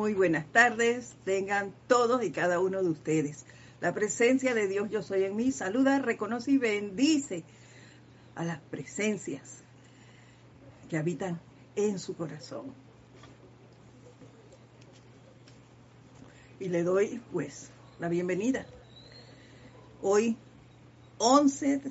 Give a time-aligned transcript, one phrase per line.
[0.00, 3.44] Muy buenas tardes, tengan todos y cada uno de ustedes.
[3.82, 7.44] La presencia de Dios yo soy en mí, saluda, reconoce y bendice
[8.34, 9.58] a las presencias
[10.88, 11.38] que habitan
[11.76, 12.72] en su corazón.
[16.58, 18.64] Y le doy pues la bienvenida.
[20.00, 20.38] Hoy,
[21.18, 21.82] 11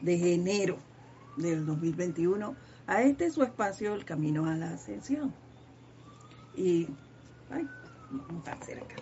[0.00, 0.78] de enero
[1.36, 2.54] del 2021,
[2.86, 5.34] a este su espacio, el Camino a la Ascensión.
[6.56, 6.86] Y
[7.50, 7.68] Ay,
[8.10, 8.96] vamos a cerca.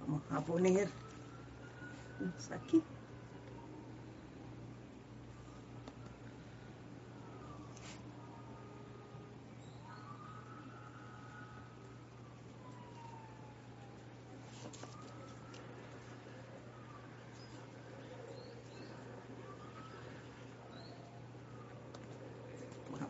[0.00, 0.88] Vamos a poner
[2.52, 2.82] aquí.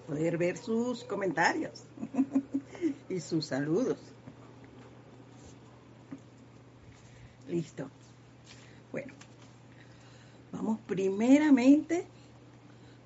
[0.07, 1.85] Poder ver sus comentarios.
[3.09, 3.99] y sus saludos.
[7.57, 7.89] Listo.
[8.93, 9.15] Bueno,
[10.53, 12.07] vamos primeramente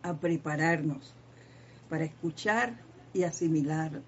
[0.02, 1.14] a prepararnos
[1.88, 2.74] para escuchar
[3.14, 4.02] y asimilar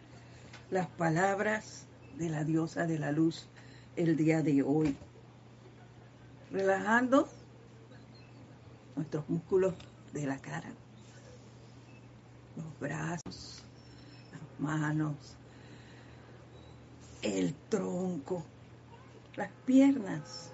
[0.72, 1.86] las palabras
[2.18, 3.46] de la diosa de la luz
[3.94, 4.96] el día de hoy.
[6.50, 7.28] Relajando
[8.96, 9.74] nuestros músculos
[10.12, 10.72] de la cara,
[12.56, 13.62] los brazos,
[14.32, 15.36] las manos,
[17.22, 18.44] el tronco,
[19.36, 20.52] las piernas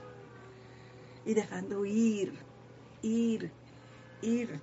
[1.24, 2.38] y dejando ir,
[3.02, 3.52] ir,
[4.20, 4.60] ir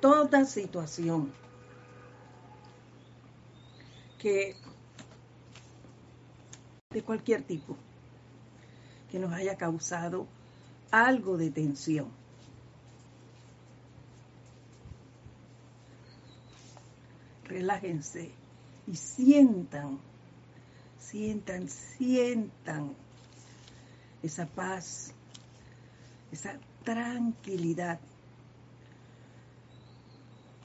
[0.00, 1.32] toda situación
[4.18, 4.56] que
[6.92, 7.76] de cualquier tipo
[9.10, 10.26] que nos haya causado
[10.90, 12.10] algo de tensión.
[17.44, 18.32] Relájense
[18.86, 20.00] y sientan
[21.10, 22.94] sientan, sientan
[24.22, 25.12] esa paz,
[26.30, 28.00] esa tranquilidad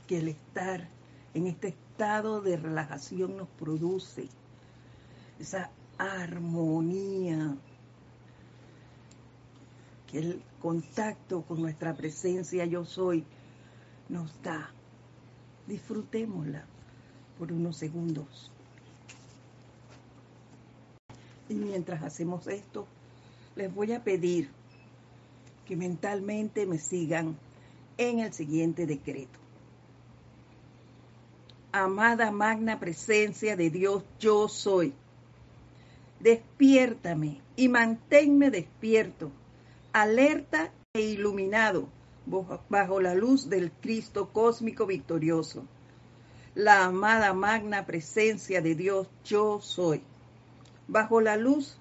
[0.07, 0.87] que el estar
[1.33, 4.29] en este estado de relajación nos produce,
[5.39, 7.57] esa armonía
[10.07, 13.25] que el contacto con nuestra presencia yo soy
[14.09, 14.71] nos da.
[15.67, 16.63] Disfrutémosla
[17.37, 18.51] por unos segundos.
[21.49, 22.87] Y mientras hacemos esto,
[23.55, 24.49] les voy a pedir
[25.65, 27.37] que mentalmente me sigan
[27.97, 29.39] en el siguiente decreto.
[31.71, 34.93] Amada magna presencia de Dios, yo soy.
[36.19, 39.31] Despiértame y manténme despierto,
[39.93, 41.87] alerta e iluminado
[42.69, 45.65] bajo la luz del Cristo cósmico victorioso.
[46.55, 50.01] La amada magna presencia de Dios, yo soy
[50.87, 51.77] bajo la luz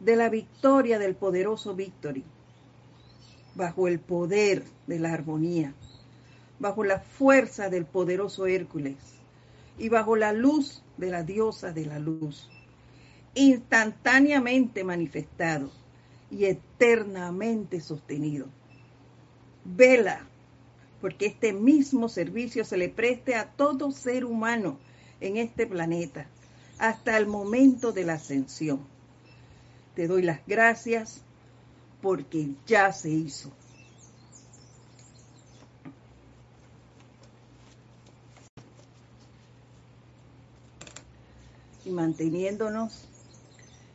[0.00, 2.24] de la victoria del poderoso Victory,
[3.54, 5.74] bajo el poder de la armonía,
[6.58, 8.96] bajo la fuerza del poderoso Hércules
[9.78, 12.48] y bajo la luz de la diosa de la luz,
[13.34, 15.70] instantáneamente manifestado
[16.30, 18.46] y eternamente sostenido.
[19.64, 20.26] Vela,
[21.00, 24.78] porque este mismo servicio se le preste a todo ser humano
[25.20, 26.26] en este planeta
[26.78, 28.80] hasta el momento de la ascensión.
[29.94, 31.22] Te doy las gracias
[32.02, 33.50] porque ya se hizo.
[41.84, 43.08] Y manteniéndonos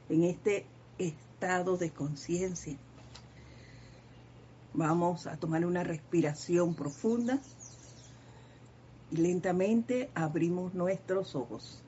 [0.09, 0.65] en este
[0.97, 2.77] estado de conciencia,
[4.73, 7.39] vamos a tomar una respiración profunda
[9.11, 11.83] y lentamente abrimos nuestros ojos.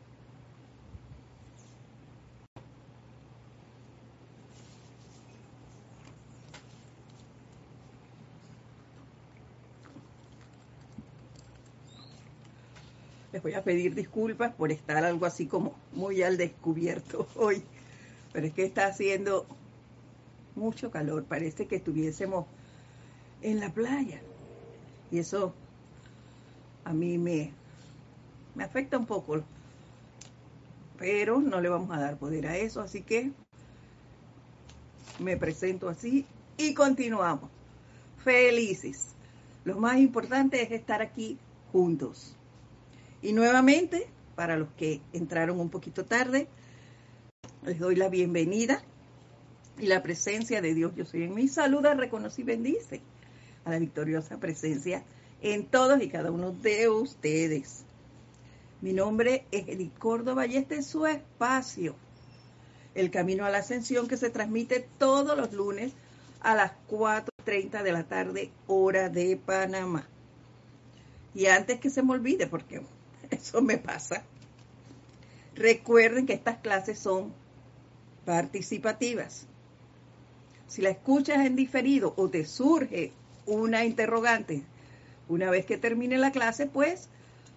[13.44, 17.62] Voy a pedir disculpas por estar algo así como muy al descubierto hoy,
[18.32, 19.46] pero es que está haciendo
[20.56, 22.46] mucho calor, parece que estuviésemos
[23.42, 24.22] en la playa.
[25.12, 25.54] Y eso
[26.86, 27.52] a mí me,
[28.56, 29.44] me afecta un poco,
[30.98, 33.32] pero no le vamos a dar poder a eso, así que
[35.20, 36.26] me presento así
[36.58, 37.50] y continuamos.
[38.24, 39.10] Felices.
[39.66, 41.38] Lo más importante es estar aquí
[41.72, 42.38] juntos.
[43.24, 44.06] Y nuevamente,
[44.36, 46.50] para los que entraron un poquito tarde,
[47.66, 48.84] les doy la bienvenida
[49.80, 51.48] y la presencia de Dios Yo soy en mí.
[51.48, 53.02] Saluda, reconoce y bendice
[53.64, 55.06] a la victoriosa presencia
[55.42, 57.86] en todos y cada uno de ustedes.
[58.82, 61.96] Mi nombre es Edith Córdoba y este es su espacio,
[62.94, 65.94] El Camino a la Ascensión, que se transmite todos los lunes
[66.42, 70.10] a las 4.30 de la tarde, hora de Panamá.
[71.34, 72.82] Y antes que se me olvide, porque
[73.42, 74.24] eso me pasa,
[75.56, 77.32] recuerden que estas clases son
[78.26, 79.46] participativas.
[80.68, 83.14] Si la escuchas en diferido o te surge
[83.46, 84.64] una interrogante
[85.30, 87.08] una vez que termine la clase, pues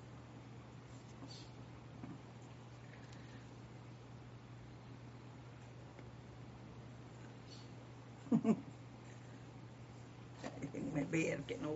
[10.60, 11.72] Déjenme ver que no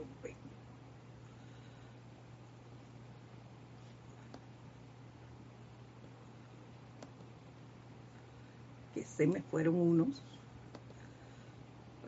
[9.17, 10.23] se me fueron unos.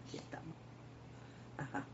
[0.05, 0.55] Aquí estamos.
[1.57, 1.85] Ajá.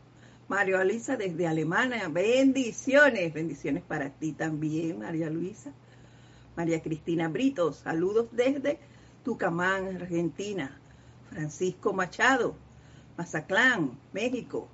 [0.47, 5.71] Mario Luisa desde Alemania, bendiciones, bendiciones para ti también, María Luisa.
[6.55, 8.79] María Cristina Brito, saludos desde
[9.23, 10.79] Tucamán, Argentina.
[11.35, 12.55] Francisco Machado,
[13.17, 14.69] Mazatlán, México.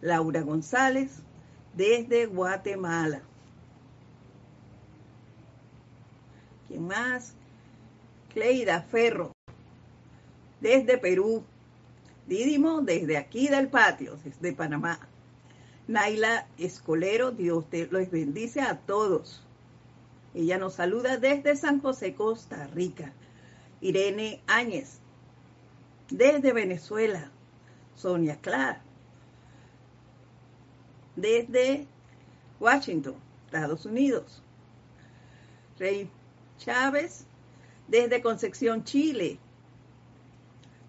[0.00, 1.20] Laura González,
[1.74, 3.20] desde Guatemala.
[6.66, 7.34] ¿Quién más?
[8.32, 9.32] Cleida Ferro,
[10.60, 11.44] desde Perú.
[12.26, 14.98] Didimo, desde aquí del patio, desde Panamá.
[15.86, 19.42] Naila Escolero, Dios te los bendice a todos.
[20.32, 23.12] Ella nos saluda desde San José, Costa Rica.
[23.82, 25.00] Irene Áñez,
[26.10, 27.30] desde Venezuela.
[27.94, 28.80] Sonia Clark,
[31.16, 31.86] desde
[32.60, 33.14] Washington,
[33.46, 34.42] Estados Unidos.
[35.78, 36.10] Rey
[36.58, 37.24] Chávez,
[37.88, 39.38] desde Concepción, Chile.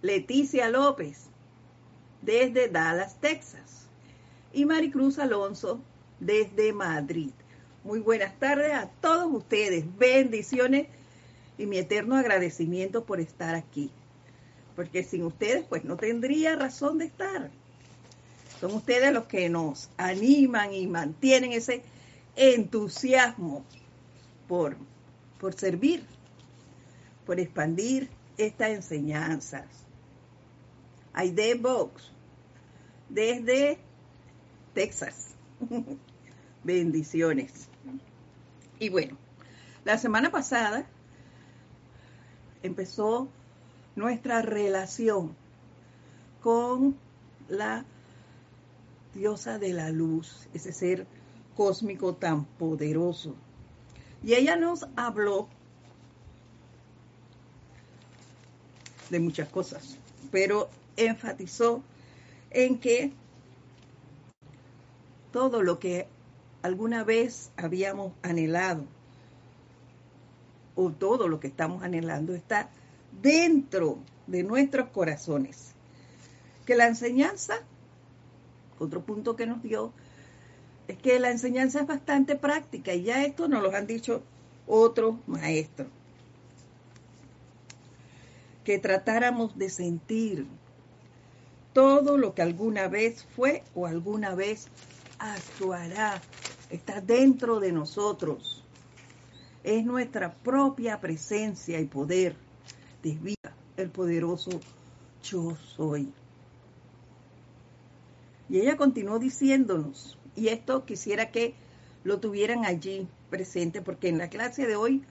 [0.01, 1.27] Leticia López,
[2.21, 3.87] desde Dallas, Texas.
[4.53, 5.81] Y Maricruz Alonso,
[6.19, 7.31] desde Madrid.
[7.83, 9.85] Muy buenas tardes a todos ustedes.
[9.97, 10.87] Bendiciones
[11.57, 13.91] y mi eterno agradecimiento por estar aquí.
[14.75, 17.49] Porque sin ustedes, pues no tendría razón de estar.
[18.59, 21.83] Son ustedes los que nos animan y mantienen ese
[22.35, 23.63] entusiasmo
[24.47, 24.75] por,
[25.39, 26.03] por servir
[27.25, 29.65] por expandir estas enseñanzas.
[31.13, 32.11] Aide Box,
[33.09, 33.77] desde
[34.73, 35.33] Texas.
[36.63, 37.67] Bendiciones.
[38.79, 39.17] Y bueno,
[39.83, 40.85] la semana pasada
[42.63, 43.29] empezó
[43.95, 45.35] nuestra relación
[46.41, 46.95] con
[47.47, 47.85] la
[49.13, 51.07] diosa de la luz, ese ser
[51.55, 53.35] cósmico tan poderoso.
[54.23, 55.47] Y ella nos habló
[59.09, 59.97] de muchas cosas,
[60.31, 61.81] pero enfatizó
[62.49, 63.13] en que
[65.31, 66.07] todo lo que
[66.61, 68.85] alguna vez habíamos anhelado
[70.75, 72.69] o todo lo que estamos anhelando está
[73.21, 75.71] dentro de nuestros corazones.
[76.65, 77.59] Que la enseñanza,
[78.79, 79.93] otro punto que nos dio,
[80.87, 84.23] es que la enseñanza es bastante práctica y ya esto nos lo han dicho
[84.67, 85.87] otros maestros
[88.65, 90.47] que tratáramos de sentir
[91.71, 94.67] todo lo que alguna vez fue o alguna vez
[95.19, 96.19] actuará.
[96.69, 98.63] Está dentro de nosotros.
[99.63, 102.35] Es nuestra propia presencia y poder.
[103.05, 103.35] Desvía
[103.77, 104.49] el poderoso
[105.21, 106.11] yo soy.
[108.49, 111.53] Y ella continuó diciéndonos, y esto quisiera que
[112.03, 115.03] lo tuvieran allí presente, porque en la clase de hoy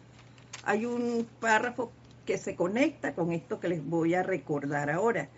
[0.64, 1.92] hay un párrafo
[2.26, 5.28] que se conecta con esto que les voy a recordar ahora.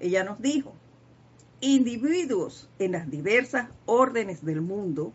[0.00, 0.72] Ella nos dijo,
[1.60, 5.12] individuos en las diversas órdenes del mundo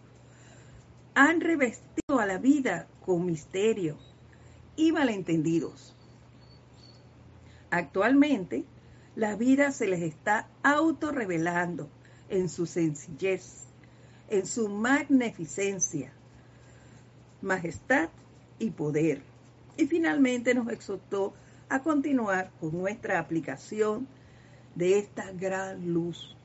[1.16, 3.98] han revestido a la vida con misterio
[4.78, 5.97] y malentendidos.
[7.70, 8.66] Actualmente,
[9.16, 11.90] la vida se les está autorrevelando
[12.30, 13.66] en su sencillez,
[14.30, 16.12] en su magnificencia,
[17.42, 18.10] majestad
[18.60, 19.22] y poder
[19.78, 21.34] y finalmente nos exhortó
[21.70, 24.08] a continuar con nuestra aplicación
[24.76, 26.36] de esta gran luz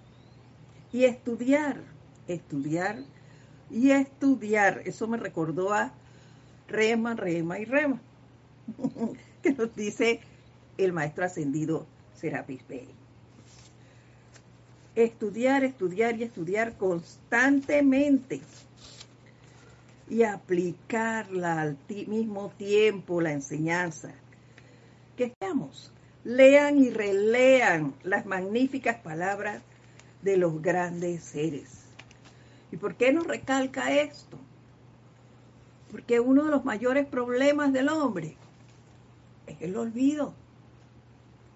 [0.93, 1.81] y estudiar,
[2.29, 2.99] estudiar
[3.71, 4.83] y estudiar.
[4.85, 5.93] Eso me recordó a
[6.69, 8.01] Rema, Rema y Rema,
[9.43, 10.21] que nos dice
[10.85, 12.89] el maestro ascendido Serapis Bey.
[14.95, 18.41] Estudiar, estudiar y estudiar constantemente.
[20.09, 24.13] y aplicarla al mismo tiempo, la enseñanza.
[25.17, 25.91] Que estamos,
[26.23, 29.63] lean y relean las magníficas palabras
[30.21, 31.83] de los grandes seres.
[32.71, 34.39] ¿Y por qué nos recalca esto?
[35.91, 38.37] Porque uno de los mayores problemas del hombre
[39.47, 40.35] es el olvido.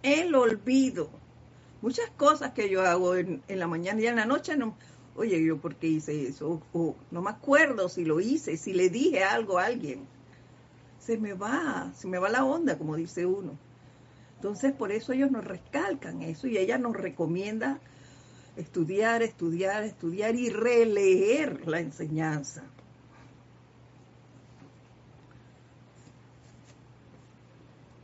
[0.06, 1.10] El olvido.
[1.82, 4.76] Muchas cosas que yo hago en, la mañana y en la noche, no,
[5.16, 8.88] oye, yo por qué hice eso, o, no me acuerdo si lo hice, si le
[8.88, 10.06] dije algo a alguien.
[11.00, 13.58] Se me va, se me va la onda, como dice uno.
[14.36, 17.80] Entonces, por eso ellos nos recalcan eso y ella nos recomienda
[18.56, 22.62] estudiar, estudiar, estudiar y releer la enseñanza.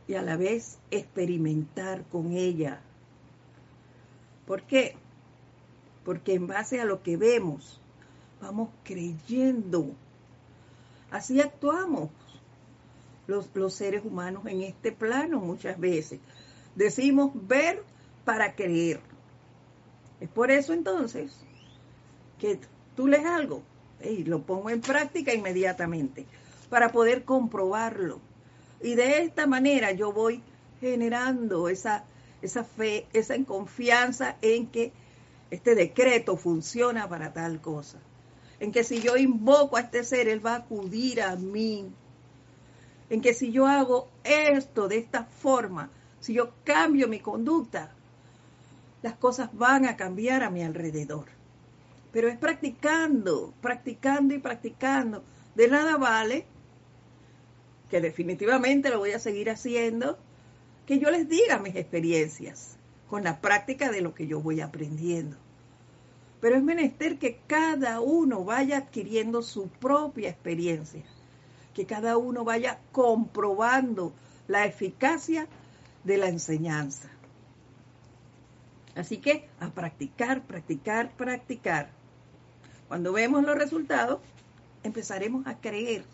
[0.07, 2.81] Y a la vez experimentar con ella.
[4.45, 4.95] ¿Por qué?
[6.03, 7.79] Porque en base a lo que vemos,
[8.41, 9.87] vamos creyendo.
[11.09, 12.09] Así actuamos
[13.27, 16.19] los, los seres humanos en este plano muchas veces.
[16.75, 17.83] Decimos ver
[18.25, 18.99] para creer.
[20.19, 21.37] Es por eso entonces
[22.39, 22.59] que
[22.95, 23.61] tú lees algo
[24.03, 26.25] y lo pongo en práctica inmediatamente
[26.69, 28.19] para poder comprobarlo.
[28.83, 30.43] Y de esta manera yo voy
[30.81, 32.03] generando esa,
[32.41, 34.91] esa fe, esa confianza en que
[35.49, 37.99] este decreto funciona para tal cosa.
[38.59, 41.89] En que si yo invoco a este ser, él va a acudir a mí.
[43.09, 47.91] En que si yo hago esto de esta forma, si yo cambio mi conducta,
[49.01, 51.25] las cosas van a cambiar a mi alrededor.
[52.11, 55.23] Pero es practicando, practicando y practicando.
[55.55, 56.45] De nada vale,
[57.93, 60.17] que definitivamente lo voy a seguir haciendo,
[60.87, 62.75] que yo les diga mis experiencias
[63.07, 65.37] con la práctica de lo que yo voy aprendiendo.
[66.41, 71.03] Pero es menester que cada uno vaya adquiriendo su propia experiencia,
[71.75, 74.11] que cada uno vaya comprobando
[74.47, 75.47] la eficacia
[76.03, 77.11] de la enseñanza.
[78.95, 81.91] Así que a practicar, practicar, practicar.
[82.87, 84.19] Cuando vemos los resultados,
[84.81, 86.05] empezaremos a creer.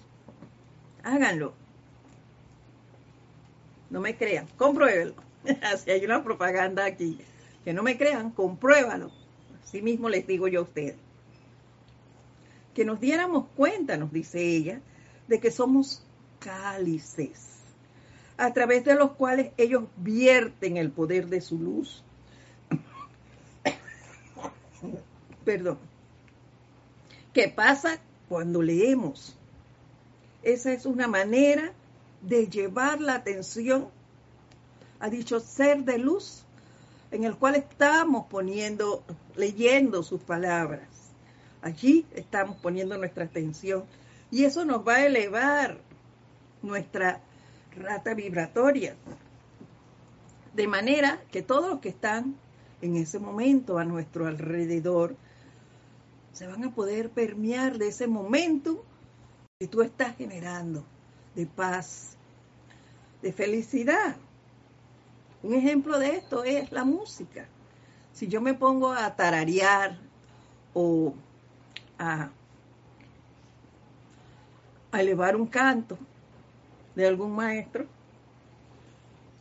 [1.04, 1.54] Háganlo.
[3.90, 5.16] No me crean, compruébenlo.
[5.64, 7.20] Así hay una propaganda aquí.
[7.64, 9.12] Que no me crean, compruébalo.
[9.64, 10.96] Así mismo les digo yo a ustedes.
[12.74, 14.82] Que nos diéramos cuenta, nos dice ella,
[15.28, 16.04] de que somos
[16.40, 17.60] cálices,
[18.38, 22.04] a través de los cuales ellos vierten el poder de su luz
[25.46, 25.78] perdón.
[27.34, 29.36] ¿Qué pasa cuando leemos?
[30.44, 31.74] Esa es una manera
[32.22, 33.88] de llevar la atención
[35.00, 36.44] a dicho ser de luz
[37.12, 39.04] en el cual estamos poniendo,
[39.36, 40.88] leyendo sus palabras.
[41.62, 43.84] Allí estamos poniendo nuestra atención
[44.32, 45.80] y eso nos va a elevar
[46.62, 47.22] nuestra
[47.76, 48.96] rata vibratoria.
[50.54, 52.36] De manera que todos los que están
[52.82, 55.16] en ese momento a nuestro alrededor
[56.34, 58.84] se van a poder permear de ese momento
[59.60, 60.86] que tú estás generando
[61.40, 62.18] de paz,
[63.22, 64.18] de felicidad.
[65.42, 67.48] Un ejemplo de esto es la música.
[68.12, 69.98] Si yo me pongo a tararear
[70.74, 71.14] o
[71.98, 72.30] a,
[74.92, 75.98] elevar un canto
[76.96, 77.86] de algún maestro,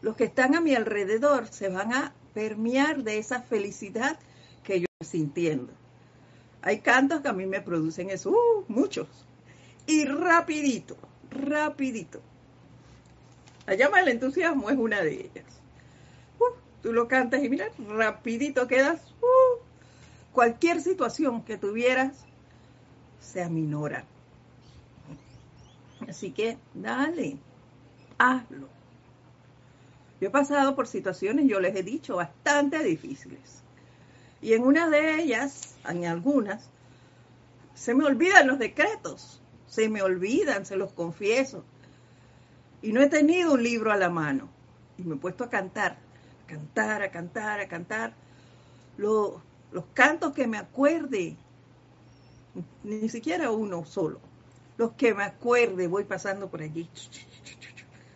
[0.01, 4.21] los que están a mi alrededor se van a permear de esa felicidad
[4.63, 5.73] que yo estoy sintiendo.
[6.63, 9.09] Hay cantos que a mí me producen eso, uh, muchos.
[9.89, 10.97] Y rapidito,
[11.31, 12.21] rapidito.
[13.67, 15.45] La llama del entusiasmo es una de ellas.
[16.39, 19.01] Uh, tú lo cantas y mira, rapidito quedas.
[19.21, 19.61] Uh,
[20.33, 22.25] cualquier situación que tuvieras
[23.21, 24.05] se aminora.
[26.09, 27.37] Así que dale,
[28.17, 28.69] hazlo.
[30.21, 33.63] Yo he pasado por situaciones, yo les he dicho, bastante difíciles.
[34.41, 36.71] Y en una de ellas, en algunas,
[37.75, 41.65] se me olvidan los decretos, se me olvidan, se los confieso.
[42.83, 44.49] Y no he tenido un libro a la mano.
[44.97, 45.97] Y me he puesto a cantar,
[46.45, 48.13] a cantar, a cantar, a cantar.
[48.97, 49.35] Los,
[49.95, 51.37] cantos que me acuerde,
[52.83, 54.21] ni siquiera uno solo.
[54.77, 56.89] Los que me acuerde, voy pasando por allí,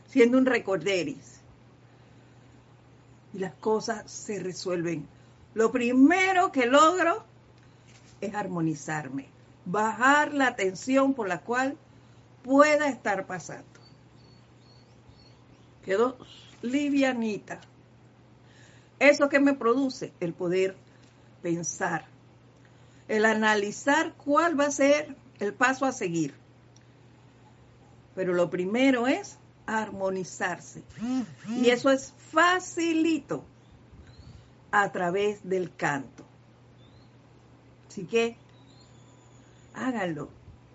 [0.07, 1.41] siendo un recorderis.
[3.35, 5.07] Y las cosas se resuelven
[5.55, 7.25] lo primero que logro
[8.21, 9.27] es armonizarme,
[9.65, 11.77] bajar la tensión por la cual
[12.43, 13.65] pueda estar pasando.
[15.85, 16.17] Quedó
[16.63, 17.61] livianita.
[18.99, 20.77] Eso que me produce el poder
[21.43, 22.05] pensar,
[23.09, 26.35] el analizar cuál va a ser el paso a seguir,
[28.15, 30.83] Pero lo primero es armonizarse.
[31.49, 33.43] Y eso es facilito
[34.71, 36.25] a través del canto.
[37.89, 38.37] Así que
[39.75, 40.29] háganlo,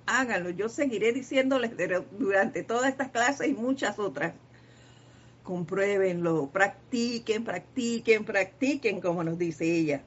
[0.05, 0.49] háganlo.
[0.49, 1.71] Yo seguiré diciéndoles
[2.17, 4.33] durante todas estas clases y muchas otras.
[5.43, 10.03] Compruébenlo, practiquen, practiquen, practiquen, como nos dice ella.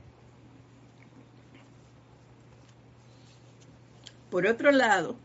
[4.30, 5.16] Por otro lado,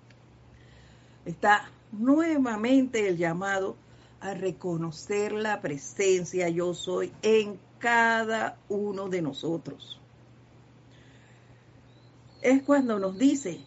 [1.26, 3.76] está nuevamente el llamado
[4.20, 10.02] a reconocer la presencia yo soy en cada uno de nosotros.
[12.46, 13.60] Es cuando nos dice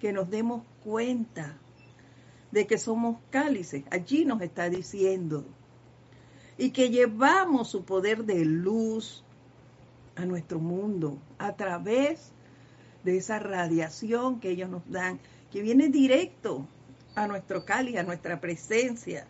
[0.00, 1.58] que nos demos cuenta
[2.50, 3.84] de que somos cálices.
[3.90, 5.44] Allí nos está diciendo.
[6.56, 9.22] Y que llevamos su poder de luz
[10.16, 12.32] a nuestro mundo a través
[13.04, 15.20] de esa radiación que ellos nos dan,
[15.52, 16.66] que viene directo
[17.14, 19.26] a nuestro cáliz, a nuestra presencia.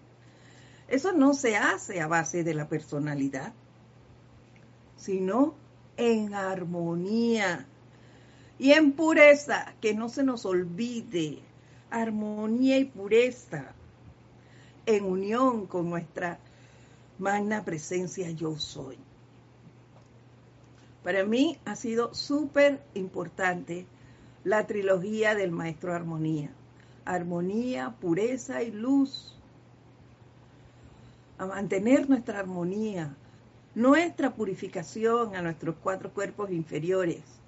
[0.86, 3.52] Eso no se hace a base de la personalidad,
[4.94, 5.56] sino
[5.96, 7.66] en armonía
[8.60, 11.38] y en pureza, que no se nos olvide,
[11.88, 13.72] armonía y pureza,
[14.84, 16.38] en unión con nuestra
[17.18, 18.98] magna presencia yo soy.
[21.02, 23.86] Para mí ha sido súper importante
[24.44, 26.50] la trilogía del Maestro Armonía.
[27.06, 29.38] Armonía, pureza y luz.
[31.38, 33.16] A mantener nuestra armonía,
[33.74, 37.39] nuestra purificación a nuestros cuatro cuerpos inferiores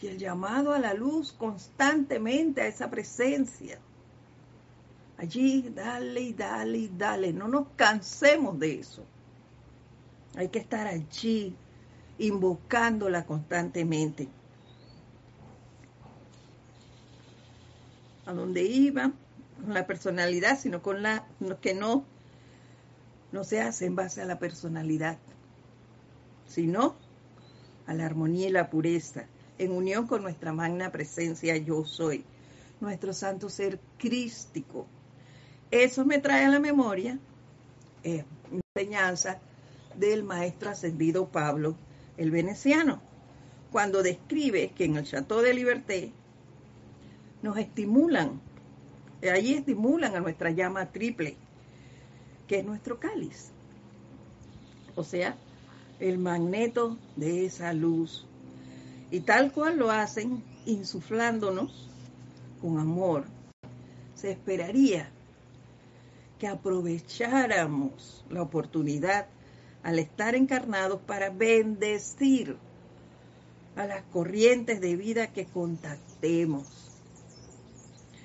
[0.00, 3.78] y el llamado a la luz constantemente a esa presencia.
[5.16, 9.04] Allí, dale y dale y dale, no nos cansemos de eso.
[10.36, 11.56] Hay que estar allí
[12.18, 14.28] invocándola constantemente.
[18.26, 19.10] A donde iba,
[19.60, 21.26] con la personalidad, sino con la
[21.60, 22.04] que no,
[23.32, 25.18] no se hace en base a la personalidad,
[26.46, 26.94] sino
[27.86, 29.26] a la armonía y la pureza,
[29.58, 32.24] en unión con nuestra magna presencia yo soy,
[32.80, 34.86] nuestro santo ser crístico.
[35.70, 37.18] Eso me trae a la memoria
[38.04, 38.24] eh,
[38.74, 39.40] enseñanza
[39.96, 41.76] del maestro ascendido Pablo
[42.16, 43.00] el veneciano,
[43.70, 46.12] cuando describe que en el Chateau de Liberté
[47.42, 48.40] nos estimulan,
[49.22, 51.36] allí estimulan a nuestra llama triple,
[52.46, 53.50] que es nuestro cáliz.
[54.96, 55.36] O sea,
[56.00, 58.26] el magneto de esa luz.
[59.10, 61.88] Y tal cual lo hacen, insuflándonos
[62.60, 63.24] con amor,
[64.14, 65.10] se esperaría
[66.38, 69.26] que aprovecháramos la oportunidad
[69.82, 72.56] al estar encarnados para bendecir
[73.76, 76.66] a las corrientes de vida que contactemos.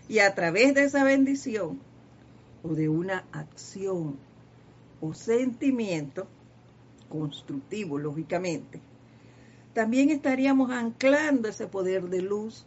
[0.09, 1.79] Y a través de esa bendición
[2.63, 4.17] o de una acción
[4.99, 6.27] o sentimiento
[7.09, 8.81] constructivo, lógicamente,
[9.73, 12.65] también estaríamos anclando ese poder de luz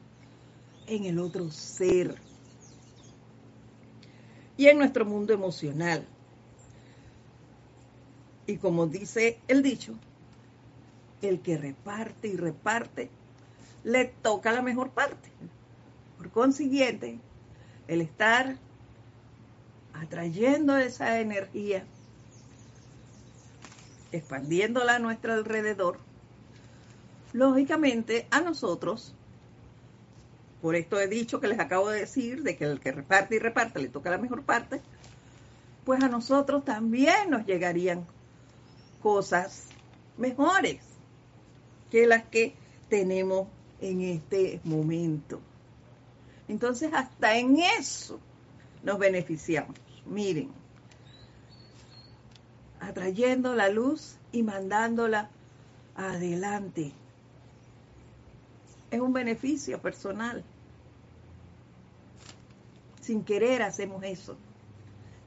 [0.86, 2.16] en el otro ser
[4.56, 6.06] y en nuestro mundo emocional
[8.46, 9.94] y como dice el dicho,
[11.20, 13.10] el que reparte y reparte,
[13.82, 15.30] le toca la mejor parte.
[16.16, 17.18] Por consiguiente,
[17.88, 18.56] el estar
[19.92, 21.84] atrayendo esa energía,
[24.12, 25.98] expandiéndola a nuestro alrededor,
[27.36, 29.12] lógicamente a nosotros,
[30.62, 33.38] por esto he dicho que les acabo de decir, de que el que reparte y
[33.38, 34.80] reparte le toca la mejor parte,
[35.84, 38.06] pues a nosotros también nos llegarían
[39.02, 39.66] cosas
[40.16, 40.80] mejores
[41.90, 42.54] que las que
[42.88, 43.48] tenemos
[43.82, 45.38] en este momento.
[46.48, 48.18] Entonces, hasta en eso
[48.82, 49.76] nos beneficiamos.
[50.06, 50.50] Miren,
[52.80, 55.28] atrayendo la luz y mandándola
[55.96, 56.94] adelante.
[58.90, 60.44] Es un beneficio personal.
[63.00, 64.36] Sin querer hacemos eso.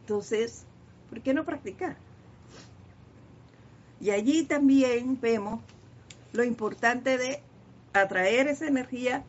[0.01, 0.65] Entonces,
[1.09, 1.97] ¿por qué no practicar?
[4.01, 5.61] Y allí también vemos
[6.31, 7.41] lo importante de
[7.93, 9.23] atraer esa energía,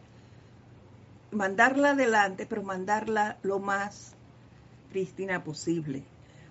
[1.33, 4.15] mandarla adelante, pero mandarla lo más
[4.91, 6.03] prístina posible.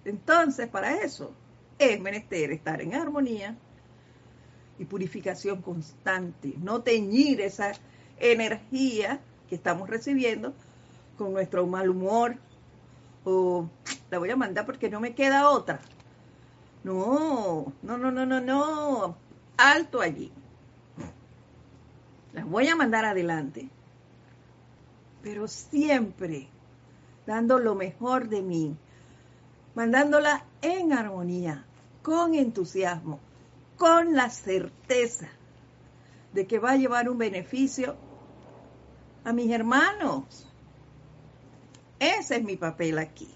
[0.06, 1.34] Entonces, para eso
[1.78, 3.56] es menester estar en armonía
[4.80, 7.74] y purificación constante, no teñir esa
[8.18, 10.54] energía que estamos recibiendo
[11.18, 12.38] con nuestro mal humor
[13.26, 13.68] o
[14.10, 15.82] la voy a mandar porque no me queda otra.
[16.84, 19.18] No, no, no, no, no, no.
[19.58, 20.32] Alto allí.
[22.32, 23.70] Las voy a mandar adelante.
[25.22, 26.48] Pero siempre
[27.26, 28.78] dando lo mejor de mí,
[29.76, 31.66] mandándola en armonía,
[32.02, 33.20] con entusiasmo,
[33.80, 35.30] con la certeza
[36.34, 37.96] de que va a llevar un beneficio
[39.24, 40.46] a mis hermanos.
[41.98, 43.30] Ese es mi papel aquí.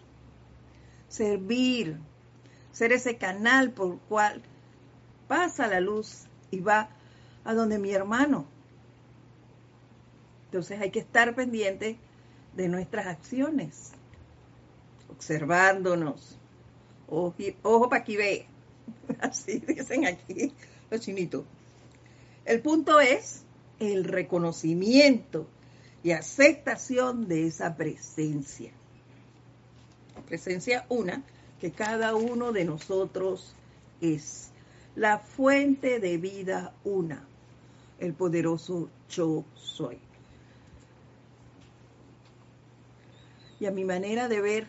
[1.07, 1.97] Servir,
[2.73, 4.41] ser ese canal por cual
[5.29, 6.89] pasa la luz y va
[7.45, 8.45] a donde mi hermano.
[10.45, 11.97] Entonces hay que estar pendiente
[12.53, 13.93] de nuestras acciones,
[15.09, 16.37] observándonos.
[17.07, 18.47] Ojo, ojo para aquí ve.
[19.19, 20.53] Así dicen aquí
[20.89, 21.45] los chinitos.
[22.45, 23.43] El punto es
[23.79, 25.47] el reconocimiento
[26.03, 28.71] y aceptación de esa presencia.
[30.27, 31.23] Presencia una
[31.59, 33.55] que cada uno de nosotros
[34.01, 34.49] es.
[34.95, 37.25] La fuente de vida una,
[37.99, 39.97] el poderoso yo soy.
[43.59, 44.67] Y a mi manera de ver,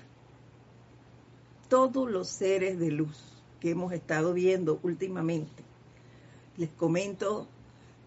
[1.68, 3.34] todos los seres de luz
[3.64, 5.62] que hemos estado viendo últimamente,
[6.59, 7.48] les comento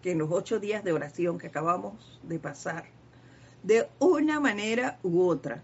[0.02, 2.84] que en los ocho días de oración que acabamos de pasar,
[3.64, 5.60] de una manera u otra,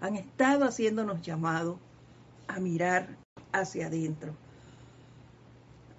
[0.00, 1.78] han estado haciéndonos llamado
[2.48, 3.06] a mirar
[3.52, 4.34] hacia adentro,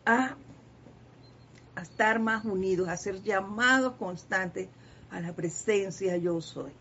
[0.06, 0.36] a,
[1.78, 4.68] a, estar más unidos, a ser llamados constantes
[5.10, 6.74] a la presencia yo soy,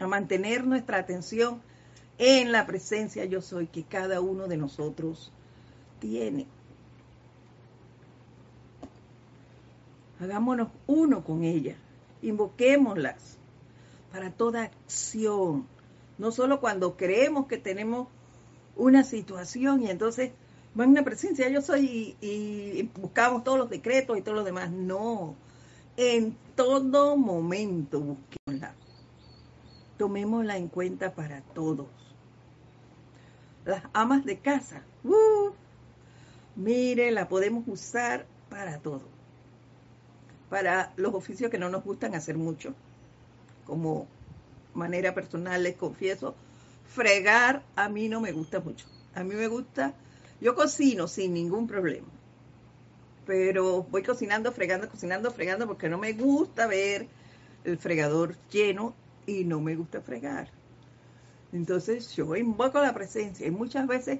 [0.00, 1.60] a mantener nuestra atención
[2.18, 5.32] en la presencia yo soy que cada uno de nosotros
[6.00, 6.46] tiene.
[10.20, 11.76] Hagámonos uno con ella,
[12.22, 13.36] invoquémoslas
[14.12, 15.66] para toda acción,
[16.18, 18.08] no solo cuando creemos que tenemos
[18.76, 20.30] una situación y entonces
[20.78, 24.70] va una presencia, yo soy y, y, buscamos todos los decretos y todo lo demás.
[24.70, 25.34] No,
[25.96, 28.74] en todo momento busquémosla.
[29.98, 32.03] Tomémosla en cuenta para todos.
[33.64, 35.50] Las amas de casa, uh,
[36.56, 39.14] mire, la podemos usar para todo
[40.54, 42.76] para los oficios que no nos gustan hacer mucho.
[43.66, 44.06] Como
[44.72, 46.36] manera personal les confieso,
[46.86, 48.86] fregar a mí no me gusta mucho.
[49.16, 49.94] A mí me gusta,
[50.40, 52.06] yo cocino sin ningún problema.
[53.26, 57.08] Pero voy cocinando, fregando, cocinando, fregando porque no me gusta ver
[57.64, 58.94] el fregador lleno
[59.26, 60.50] y no me gusta fregar.
[61.54, 64.18] Entonces yo invoco la presencia y muchas veces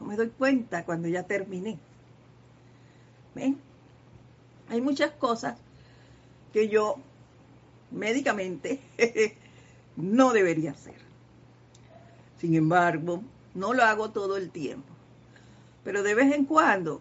[0.00, 1.78] no me doy cuenta cuando ya terminé.
[3.32, 3.56] ¿Ven?
[4.68, 5.56] Hay muchas cosas
[6.52, 6.96] que yo
[7.92, 8.80] médicamente
[9.96, 10.96] no debería hacer.
[12.40, 13.22] Sin embargo,
[13.54, 14.92] no lo hago todo el tiempo.
[15.84, 17.00] Pero de vez en cuando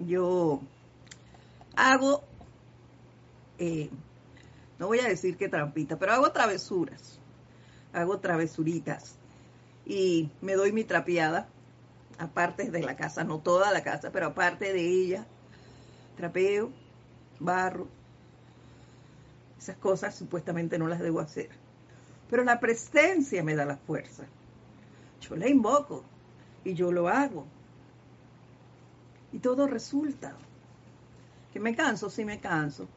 [0.00, 0.60] yo
[1.76, 2.24] hago,
[3.60, 3.90] eh,
[4.80, 7.21] no voy a decir que trampita, pero hago travesuras.
[7.92, 9.16] Hago travesuritas.
[9.84, 11.48] Y me doy mi trapeada,
[12.18, 15.26] aparte de la casa, no toda la casa, pero aparte de ella,
[16.16, 16.70] trapeo
[17.40, 17.88] barro.
[19.58, 21.50] Esas cosas supuestamente no las debo hacer.
[22.30, 24.24] Pero la presencia me da la fuerza.
[25.20, 26.02] Yo la invoco
[26.64, 27.46] y yo lo hago.
[29.32, 30.34] Y todo resulta.
[31.52, 32.88] Que me canso, sí me canso.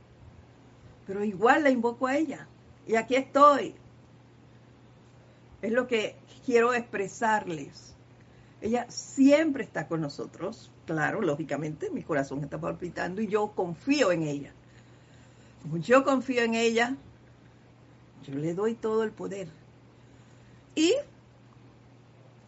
[1.05, 2.47] Pero igual la invoco a ella.
[2.87, 3.75] Y aquí estoy.
[5.65, 7.95] Es lo que quiero expresarles.
[8.61, 14.21] Ella siempre está con nosotros, claro, lógicamente, mi corazón está palpitando y yo confío en
[14.21, 14.53] ella.
[15.63, 16.95] Como yo confío en ella,
[18.27, 19.47] yo le doy todo el poder.
[20.75, 20.93] Y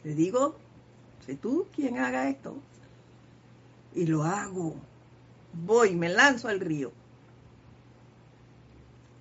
[0.04, 0.56] le digo,
[1.26, 2.56] sé tú quien haga esto.
[3.96, 4.76] Y lo hago.
[5.54, 6.92] Voy, me lanzo al río.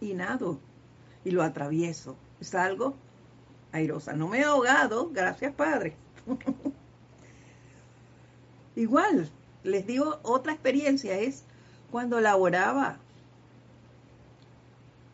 [0.03, 0.59] Y nado.
[1.25, 2.15] Y lo atravieso.
[2.43, 2.95] Salgo
[3.73, 4.13] airosa.
[4.13, 5.97] No me he ahogado, gracias Padre.
[8.77, 9.31] Igual,
[9.63, 11.45] les digo, otra experiencia es
[11.91, 12.99] cuando laboraba.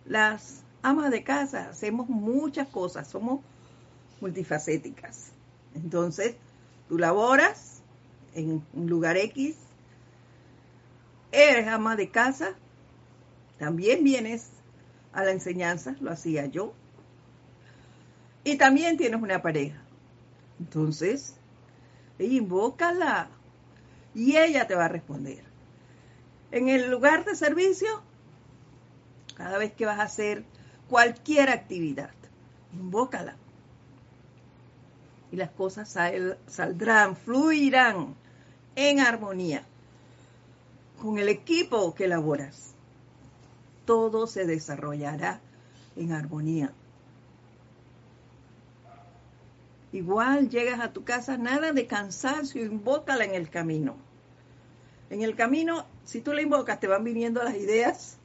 [0.05, 3.41] Las amas de casa hacemos muchas cosas, somos
[4.21, 5.31] multifacéticas.
[5.75, 6.37] Entonces,
[6.89, 7.81] tú laboras
[8.35, 9.57] en un lugar X,
[11.31, 12.55] eres ama de casa,
[13.59, 14.49] también vienes
[15.13, 16.75] a la enseñanza, lo hacía yo,
[18.45, 19.81] y también tienes una pareja.
[20.59, 21.37] Entonces,
[22.19, 23.29] invócala
[24.15, 25.43] y ella te va a responder.
[26.51, 28.03] En el lugar de servicio,
[29.37, 30.45] cada vez que vas a hacer
[30.89, 32.11] cualquier actividad,
[32.73, 33.37] invócala.
[35.31, 35.97] Y las cosas
[36.47, 38.15] saldrán, fluirán
[38.77, 39.65] en armonía
[41.01, 42.75] con el equipo que elaboras.
[43.87, 45.41] Todo se desarrollará
[45.97, 46.73] en armonía.
[49.93, 53.97] Igual llegas a tu casa, nada de cansancio, invócala en el camino.
[55.11, 58.17] En el camino, si tú la invocas, te van viniendo las ideas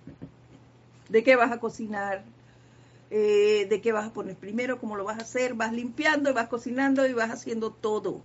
[1.09, 2.23] de qué vas a cocinar,
[3.09, 6.33] eh, de qué vas a poner primero, cómo lo vas a hacer, vas limpiando y
[6.33, 8.21] vas cocinando y vas haciendo todo.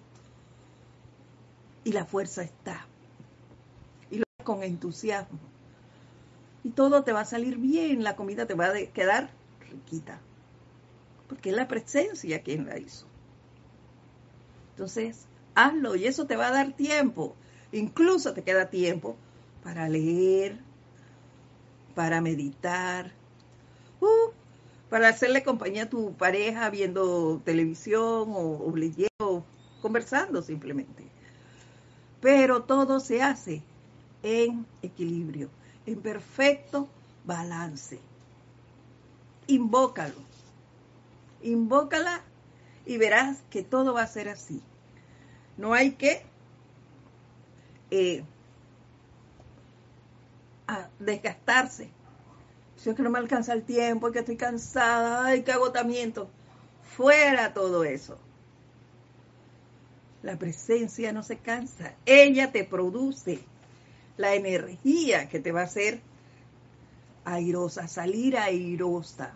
[1.83, 2.87] Y la fuerza está.
[4.13, 5.41] Y lo con entusiasmo.
[6.63, 9.31] Y todo te va a salir bien, la comida te va a quedar
[9.69, 10.21] riquita.
[11.29, 13.12] Porque es la presencia quien la hizo.
[14.73, 17.35] Entonces, hazlo y eso te va a dar tiempo.
[17.73, 19.17] Incluso te queda tiempo
[19.63, 20.59] para leer,
[21.95, 23.13] para meditar,
[24.01, 24.31] uh,
[24.91, 29.45] para hacerle compañía a tu pareja viendo televisión o, o leyendo,
[29.81, 31.05] conversando simplemente.
[32.21, 33.63] Pero todo se hace
[34.23, 35.49] en equilibrio,
[35.87, 36.89] en perfecto
[37.25, 37.99] balance.
[39.47, 40.15] Invócalo.
[41.43, 42.23] Invócala
[42.87, 44.61] y verás que todo va a ser así.
[45.57, 46.23] No hay que
[47.90, 48.25] eh,
[50.99, 51.90] desgastarse.
[52.77, 56.29] Si es que no me alcanza el tiempo, que estoy cansada, ay, qué agotamiento.
[56.97, 58.18] Fuera todo eso.
[60.23, 61.95] La presencia no se cansa.
[62.07, 63.40] Ella te produce
[64.16, 66.01] la energía que te va a hacer
[67.25, 69.35] airosa, salir airosa.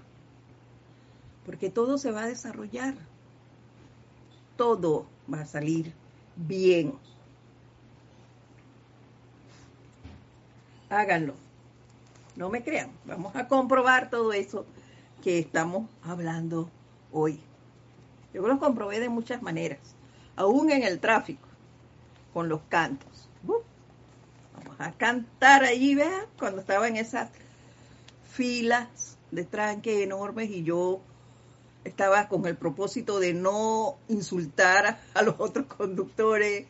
[1.45, 2.95] Porque todo se va a desarrollar.
[4.57, 5.93] Todo va a salir
[6.37, 6.95] bien.
[10.89, 11.35] Háganlo.
[12.37, 12.91] No me crean.
[13.05, 14.67] Vamos a comprobar todo eso
[15.23, 16.71] que estamos hablando
[17.11, 17.41] hoy.
[18.33, 19.79] Yo lo comprobé de muchas maneras,
[20.37, 21.49] aún en el tráfico,
[22.35, 23.29] con los cantos.
[23.43, 27.31] Vamos a cantar allí, vean, cuando estaba en esas
[28.31, 31.01] filas de tranque enormes y yo
[31.87, 36.67] estaba con el propósito de no insultar a, los otros conductores,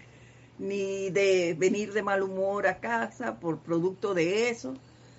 [0.58, 4.74] ni de venir de mal humor a casa por producto de eso.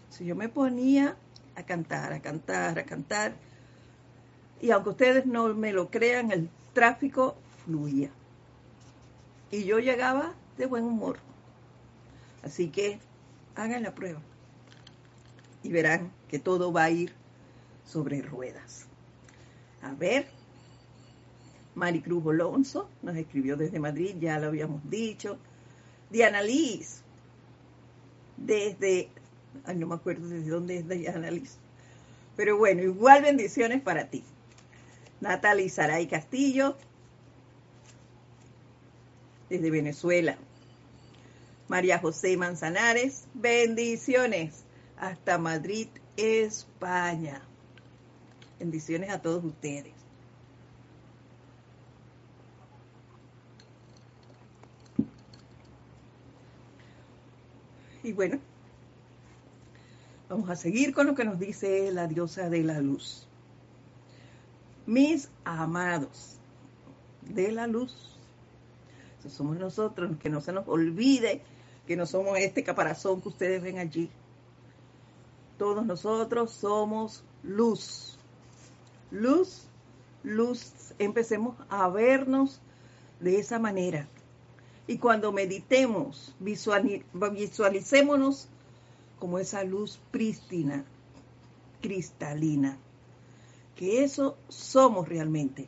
[0.10, 1.18] Si yo me ponía
[1.56, 3.36] a cantar, a cantar, a cantar,
[4.62, 8.10] y aunque ustedes no me lo crean, el tráfico fluía.
[9.52, 11.18] Y yo llegaba de buen humor.
[12.44, 13.00] Así que
[13.56, 14.22] hagan la prueba
[15.64, 17.14] y verán que todo va a ir
[17.86, 18.87] sobre ruedas.
[19.88, 20.28] A ver,
[21.73, 25.38] Maricruz Alonso nos escribió desde Madrid, ya lo habíamos dicho.
[26.10, 27.04] Diana Liz,
[28.36, 29.10] desde,
[29.63, 31.58] ay, no me acuerdo desde dónde es Diana Liz.
[32.36, 34.26] Pero bueno, igual bendiciones para ti.
[35.21, 36.76] Natalie Saray Castillo,
[39.50, 40.38] desde Venezuela.
[41.69, 44.65] María José Manzanares, bendiciones
[44.97, 47.47] hasta Madrid, España.
[48.60, 49.93] Bendiciones a todos ustedes.
[58.04, 58.39] Y bueno,
[60.30, 63.28] vamos a seguir con lo que nos dice la diosa de la luz.
[64.86, 66.38] Mis amados
[67.22, 68.17] de la luz,
[69.30, 71.41] somos nosotros, que no se nos olvide
[71.86, 74.10] que no somos este caparazón que ustedes ven allí.
[75.58, 78.17] Todos nosotros somos luz
[79.12, 79.67] luz,
[80.24, 82.62] luz, empecemos a vernos
[83.20, 84.08] de esa manera.
[84.88, 88.48] Y cuando meditemos, visualicémonos
[89.20, 90.86] como esa luz prístina,
[91.82, 92.78] cristalina,
[93.76, 95.67] que eso somos realmente.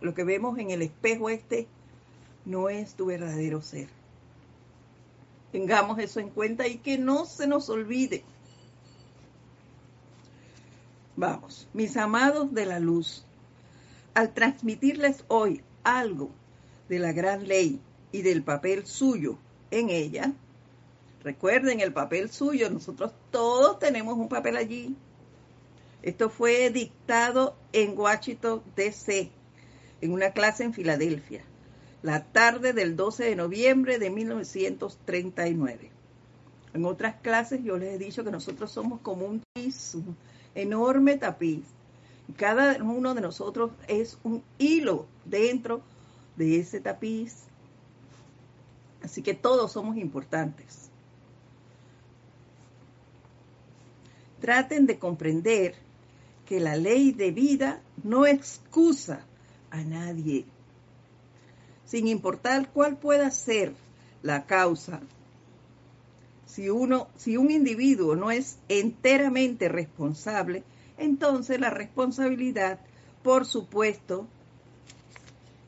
[0.00, 1.66] Lo que vemos en el espejo este
[2.44, 3.88] no es tu verdadero ser.
[5.52, 8.24] Tengamos eso en cuenta y que no se nos olvide.
[11.18, 13.24] Vamos, mis amados de la luz,
[14.14, 16.30] al transmitirles hoy algo
[16.88, 17.80] de la gran ley
[18.12, 19.36] y del papel suyo
[19.72, 20.32] en ella,
[21.24, 24.94] recuerden el papel suyo, nosotros todos tenemos un papel allí.
[26.02, 29.32] Esto fue dictado en Washington, D.C.,
[30.00, 31.42] en una clase en Filadelfia,
[32.02, 35.90] la tarde del 12 de noviembre de 1939.
[36.74, 40.00] En otras clases yo les he dicho que nosotros somos como un piso,
[40.54, 41.64] enorme tapiz.
[42.36, 45.80] Cada uno de nosotros es un hilo dentro
[46.36, 47.44] de ese tapiz.
[49.02, 50.90] Así que todos somos importantes.
[54.40, 55.74] Traten de comprender
[56.46, 59.24] que la ley de vida no excusa
[59.70, 60.44] a nadie,
[61.84, 63.74] sin importar cuál pueda ser
[64.22, 65.00] la causa
[66.58, 70.64] si, uno, si un individuo no es enteramente responsable,
[70.96, 72.80] entonces la responsabilidad
[73.22, 74.26] por supuesto,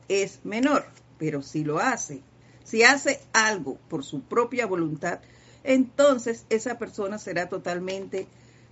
[0.09, 0.83] es menor,
[1.17, 2.21] pero si lo hace,
[2.65, 5.21] si hace algo por su propia voluntad,
[5.63, 8.27] entonces esa persona será totalmente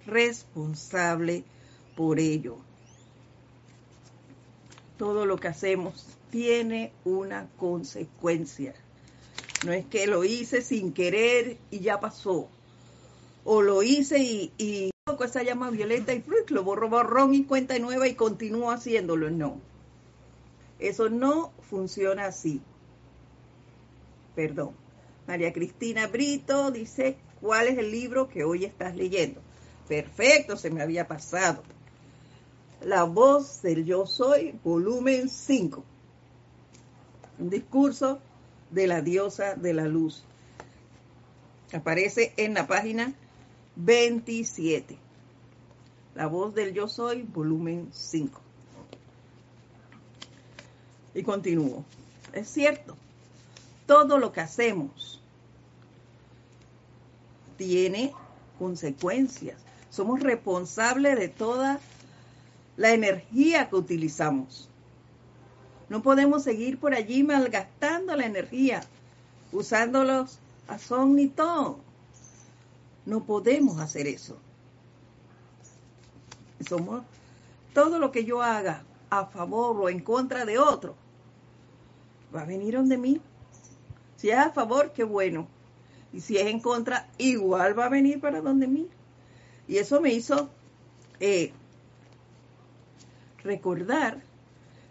[0.05, 1.45] responsable
[1.95, 2.58] por ello.
[4.97, 8.73] Todo lo que hacemos tiene una consecuencia.
[9.65, 12.48] No es que lo hice sin querer y ya pasó.
[13.43, 14.91] O lo hice y, y
[15.24, 19.30] esa llama violeta y lo borro borrón y cuenta nueva y continúo haciéndolo.
[19.30, 19.60] No.
[20.80, 22.62] Eso no funciona así.
[24.36, 24.72] Perdón.
[25.28, 29.41] María Cristina Brito dice, ¿cuál es el libro que hoy estás leyendo?
[29.88, 31.63] Perfecto, se me había pasado.
[32.82, 35.84] La voz del yo soy, volumen 5.
[37.39, 38.19] Un discurso
[38.71, 40.23] de la diosa de la luz.
[41.73, 43.13] Aparece en la página
[43.75, 44.97] 27.
[46.15, 48.41] La voz del yo soy, volumen 5.
[51.13, 51.86] Y continúo.
[52.34, 52.95] Es cierto,
[53.86, 55.21] todo lo que hacemos
[57.58, 58.13] tiene
[58.58, 59.58] consecuencias.
[59.89, 61.79] Somos responsables de toda
[62.77, 64.69] la energía que utilizamos.
[65.89, 68.82] No podemos seguir por allí malgastando la energía,
[69.52, 71.78] usándolos a son ni ton.
[73.06, 74.38] No podemos hacer eso.
[76.67, 77.04] Somos
[77.73, 80.95] todo lo que yo haga a favor o en contra de otro,
[82.36, 83.21] va a venir donde mí.
[84.15, 85.47] Si es a favor, qué bueno.
[86.13, 88.88] Y si es en contra, igual va a venir para donde mí.
[89.67, 90.49] Y eso me hizo
[91.19, 91.52] eh,
[93.43, 94.21] recordar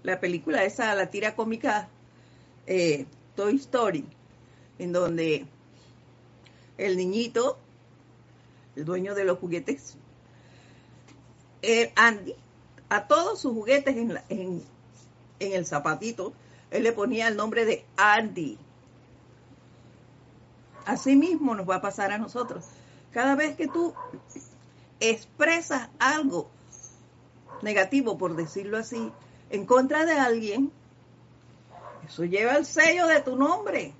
[0.09, 1.89] la película esa, la tira cómica
[2.67, 4.07] eh, Toy Story,
[4.79, 5.47] en donde
[6.79, 7.59] el niñito,
[8.75, 9.97] el dueño de los juguetes,
[11.61, 12.35] eh, Andy,
[12.89, 14.63] a todos sus juguetes en, en,
[15.41, 16.33] el zapatito,
[16.71, 18.57] él le ponía el nombre de Andy.
[20.87, 22.65] Así mismo nos va a pasar a nosotros.
[23.13, 23.93] Cada vez que tú
[25.01, 26.49] expresas algo
[27.61, 29.13] negativo, por decirlo así,
[29.51, 30.73] en contra de alguien,
[32.07, 33.95] eso lleva el sello de tu nombre.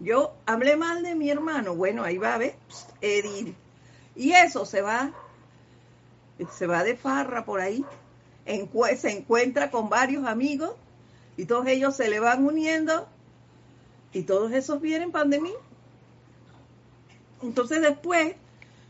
[0.00, 2.56] Yo hablé mal de mi hermano, bueno, ahí va a ver,
[3.00, 3.54] Edith.
[4.14, 5.12] Y eso se va
[6.50, 7.84] se va de farra por ahí,
[8.96, 10.74] se encuentra con varios amigos
[11.36, 13.06] y todos ellos se le van uniendo
[14.12, 15.52] y todos esos vienen pandemia.
[17.42, 18.34] Entonces después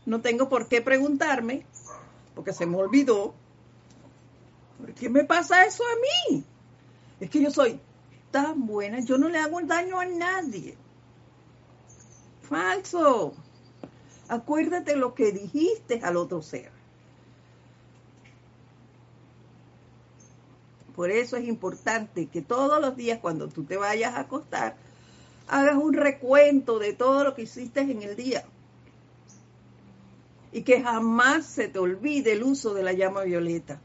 [0.05, 1.65] no tengo por qué preguntarme,
[2.35, 3.33] porque se me olvidó,
[4.83, 6.43] ¿por qué me pasa eso a mí?
[7.21, 7.79] Es que yo soy
[8.31, 10.75] tan buena, yo no le hago daño a nadie.
[12.41, 13.33] Falso.
[14.27, 16.69] Acuérdate lo que dijiste al otro ser.
[20.93, 24.75] Por eso es importante que todos los días cuando tú te vayas a acostar,
[25.47, 28.43] hagas un recuento de todo lo que hiciste en el día.
[30.51, 33.79] Y que jamás se te olvide el uso de la llama violeta.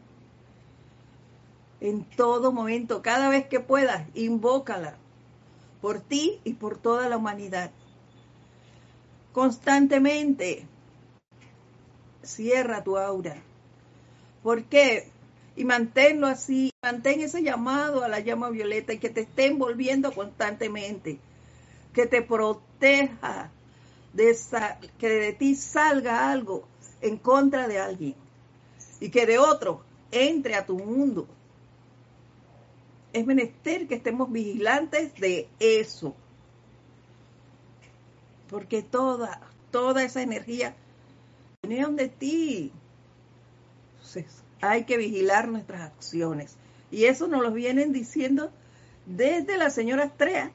[1.80, 4.96] En todo momento, cada vez que puedas, invócala
[5.80, 7.70] por ti y por toda la humanidad.
[9.32, 10.66] Constantemente
[12.22, 13.36] cierra tu aura.
[14.42, 15.10] ¿Por qué?
[15.58, 20.12] y manténlo así, mantén ese llamado a la llama violeta y que te esté envolviendo
[20.12, 21.18] constantemente,
[21.92, 23.50] que te proteja
[24.12, 24.36] de
[24.98, 26.62] que de ti salga algo
[27.00, 28.14] en contra de alguien
[29.00, 31.26] y que de otro entre a tu mundo.
[33.12, 36.14] Es menester que estemos vigilantes de eso.
[38.48, 39.40] Porque toda,
[39.70, 40.74] toda esa energía
[41.62, 42.72] viene de ti
[44.60, 46.56] hay que vigilar nuestras acciones.
[46.90, 48.50] Y eso nos lo vienen diciendo
[49.06, 50.52] desde la señora Astrea.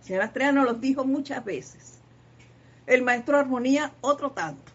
[0.00, 1.98] La señora Astrea nos lo dijo muchas veces.
[2.86, 4.72] El maestro Armonía, otro tanto.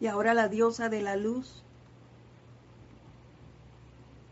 [0.00, 1.63] Y ahora la diosa de la luz.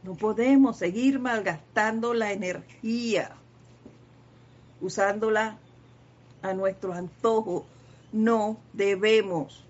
[0.03, 3.37] No podemos seguir malgastando la energía,
[4.81, 5.59] usándola
[6.43, 7.65] a nuestro antojo.
[8.13, 9.65] No debemos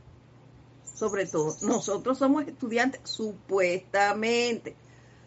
[1.02, 1.56] sobre todo.
[1.62, 4.76] Nosotros somos estudiantes, supuestamente,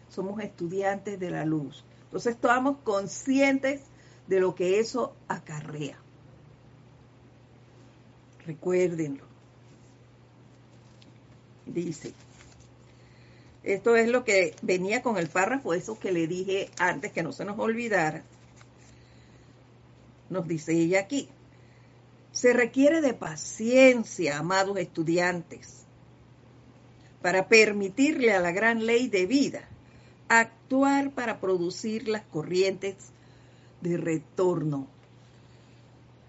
[0.08, 1.84] somos estudiantes de la luz.
[2.04, 3.82] Entonces estamos conscientes
[4.26, 5.98] de lo que eso acarrea.
[8.46, 9.24] Recuérdenlo.
[11.66, 12.14] Dice,
[13.66, 17.32] esto es lo que venía con el párrafo, eso que le dije antes, que no
[17.32, 18.22] se nos olvidara.
[20.30, 21.28] Nos dice ella aquí.
[22.30, 25.82] Se requiere de paciencia, amados estudiantes,
[27.20, 29.68] para permitirle a la gran ley de vida
[30.28, 32.94] actuar para producir las corrientes
[33.80, 34.86] de retorno.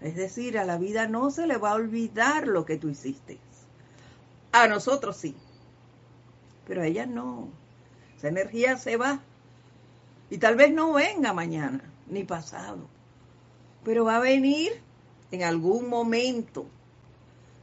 [0.00, 3.38] Es decir, a la vida no se le va a olvidar lo que tú hiciste.
[4.50, 5.36] A nosotros sí,
[6.68, 7.48] pero a ella no.
[8.16, 9.20] Esa energía se va
[10.30, 12.88] y tal vez no venga mañana ni pasado,
[13.84, 14.72] pero va a venir
[15.30, 16.66] en algún momento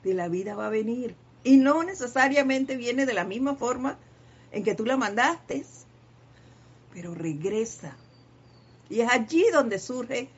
[0.03, 3.97] de la vida va a venir y no necesariamente viene de la misma forma
[4.51, 5.65] en que tú la mandaste,
[6.93, 7.95] pero regresa.
[8.89, 10.29] Y es allí donde surge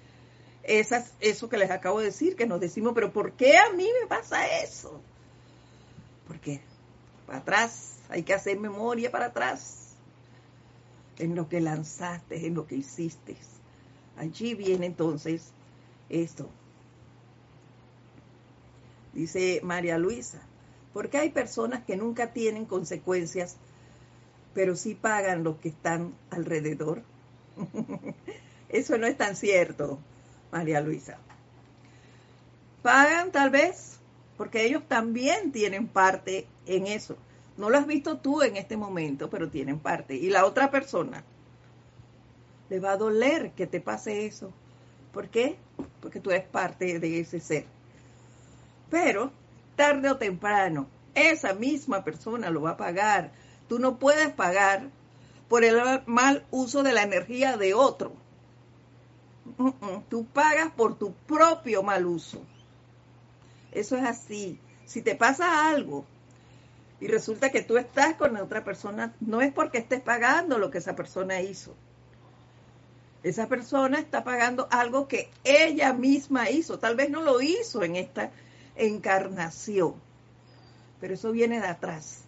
[0.64, 4.08] eso que les acabo de decir, que nos decimos, pero ¿por qué a mí me
[4.08, 5.00] pasa eso?
[6.28, 6.62] Porque
[7.26, 9.96] para atrás, hay que hacer memoria para atrás,
[11.20, 13.36] en lo que lanzaste, en lo que hiciste.
[14.18, 15.52] Allí viene entonces
[16.10, 16.50] esto.
[19.14, 20.40] Dice María Luisa,
[20.94, 23.58] porque hay personas que nunca tienen consecuencias,
[24.54, 27.02] pero sí pagan los que están alrededor.
[28.70, 30.00] Eso no es tan cierto,
[30.52, 31.18] María Luisa.
[32.82, 33.98] Pagan tal vez
[34.38, 37.18] porque ellos también tienen parte en eso.
[37.58, 40.16] No lo has visto tú en este momento, pero tienen parte.
[40.16, 41.24] Y la otra persona
[42.70, 44.52] le va a doler que te pase eso.
[45.12, 45.58] ¿Por qué?
[46.00, 47.66] Porque tú eres parte de ese ser.
[48.92, 49.32] Pero
[49.76, 53.32] tarde o temprano, esa misma persona lo va a pagar.
[53.68, 54.90] Tú no puedes pagar
[55.50, 58.14] por el mal uso de la energía de otro.
[60.10, 62.42] Tú pagas por tu propio mal uso.
[63.72, 64.60] Eso es así.
[64.86, 66.06] Si te pasa algo
[67.00, 70.80] y resulta que tú estás con otra persona, no es porque estés pagando lo que
[70.80, 71.76] esa persona hizo.
[73.24, 76.80] Esa persona está pagando algo que ella misma hizo.
[76.80, 78.32] Tal vez no lo hizo en esta
[78.76, 79.96] encarnación,
[81.00, 82.24] pero eso viene de atrás.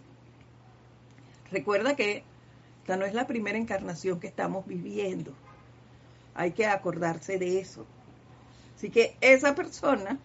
[1.52, 2.24] Recuerda que
[2.82, 5.34] esta no es la primera encarnación que estamos viviendo.
[6.36, 7.86] Hay que acordarse de eso.
[8.76, 10.20] Así que esa persona,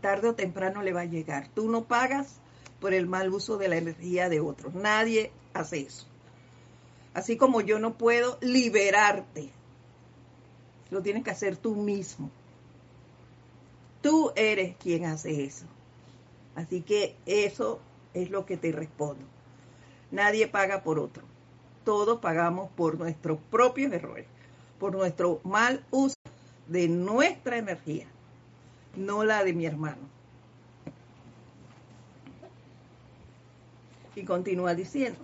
[0.00, 1.48] tarde o temprano le va a llegar.
[1.48, 2.41] Tú no pagas
[2.82, 4.74] por el mal uso de la energía de otros.
[4.74, 6.06] Nadie hace eso.
[7.14, 9.48] Así como yo no puedo liberarte.
[10.90, 12.30] Lo tienes que hacer tú mismo.
[14.02, 15.64] Tú eres quien hace eso.
[16.54, 17.80] Así que eso
[18.12, 19.24] es lo que te respondo.
[20.10, 21.22] Nadie paga por otro.
[21.84, 24.26] Todos pagamos por nuestros propios errores
[24.82, 26.16] por nuestro mal uso
[26.66, 28.08] de nuestra energía,
[28.96, 30.08] no la de mi hermano.
[34.14, 35.18] Y continúa diciendo,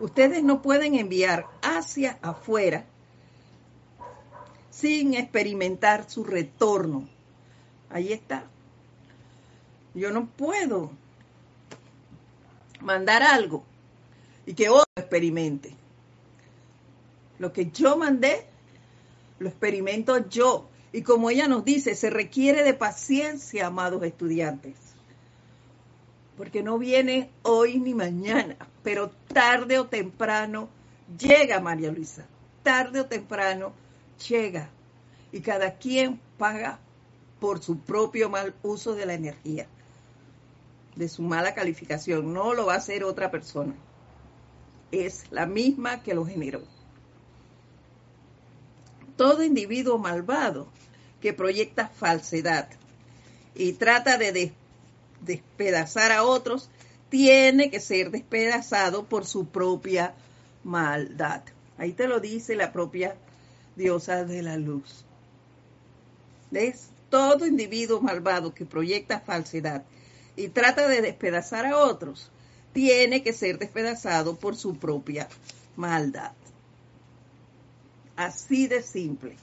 [0.00, 2.84] ustedes no pueden enviar hacia afuera
[4.70, 7.08] sin experimentar su retorno.
[7.90, 8.44] Ahí está.
[9.94, 10.90] Yo no puedo
[12.80, 13.64] mandar algo
[14.44, 15.74] y que otro experimente.
[17.38, 18.46] Lo que yo mandé
[19.38, 20.68] lo experimento yo.
[20.92, 24.74] Y como ella nos dice, se requiere de paciencia, amados estudiantes.
[26.36, 30.68] Porque no viene hoy ni mañana, pero tarde o temprano
[31.18, 32.26] llega María Luisa.
[32.62, 33.72] Tarde o temprano
[34.28, 34.68] llega.
[35.32, 36.78] Y cada quien paga
[37.40, 39.66] por su propio mal uso de la energía,
[40.94, 42.32] de su mala calificación.
[42.32, 43.74] No lo va a hacer otra persona.
[44.92, 46.62] Es la misma que lo generó
[49.16, 50.68] todo individuo malvado
[51.20, 52.68] que proyecta falsedad
[53.54, 54.32] y trata de
[55.26, 56.70] despedazar a otros,
[57.08, 60.14] tiene que ser despedazado por su propia
[60.64, 61.42] maldad.
[61.78, 63.16] Ahí te lo dice la propia
[63.76, 65.04] diosa de la luz.
[66.50, 66.88] ¿Ves?
[67.10, 69.84] Todo individuo malvado que proyecta falsedad
[70.36, 72.30] y trata de despedazar a otros,
[72.72, 75.28] tiene que ser despedazado por su propia
[75.76, 76.32] maldad.
[78.16, 79.36] Así de simple.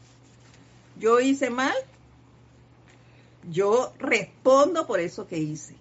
[1.00, 1.76] Yo hice mal,
[3.50, 5.76] yo respondo por eso que hice.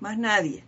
[0.00, 0.64] Más nadie.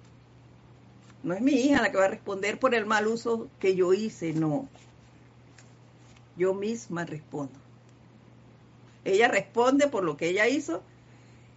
[1.22, 3.92] No es mi hija la que va a responder por el mal uso que yo
[3.94, 4.68] hice, no.
[6.36, 7.58] Yo misma respondo.
[9.04, 10.82] Ella responde por lo que ella hizo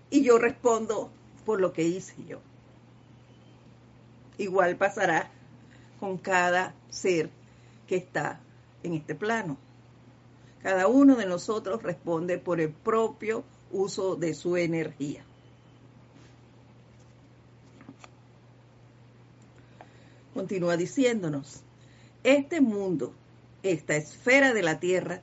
[0.09, 1.09] y yo respondo
[1.45, 2.39] por lo que hice yo.
[4.37, 5.31] Igual pasará
[5.99, 7.29] con cada ser
[7.87, 8.39] que está
[8.83, 9.57] en este plano.
[10.61, 15.23] Cada uno de nosotros responde por el propio uso de su energía.
[20.33, 21.61] Continúa diciéndonos,
[22.23, 23.13] este mundo,
[23.63, 25.21] esta esfera de la Tierra,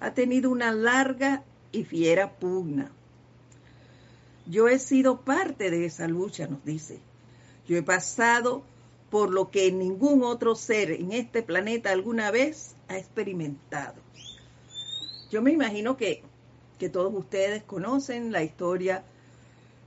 [0.00, 2.90] ha tenido una larga y fiera pugna.
[4.46, 6.98] Yo he sido parte de esa lucha, nos dice.
[7.68, 8.62] Yo he pasado
[9.10, 14.00] por lo que ningún otro ser en este planeta alguna vez ha experimentado.
[15.30, 16.22] Yo me imagino que,
[16.78, 19.04] que todos ustedes conocen la historia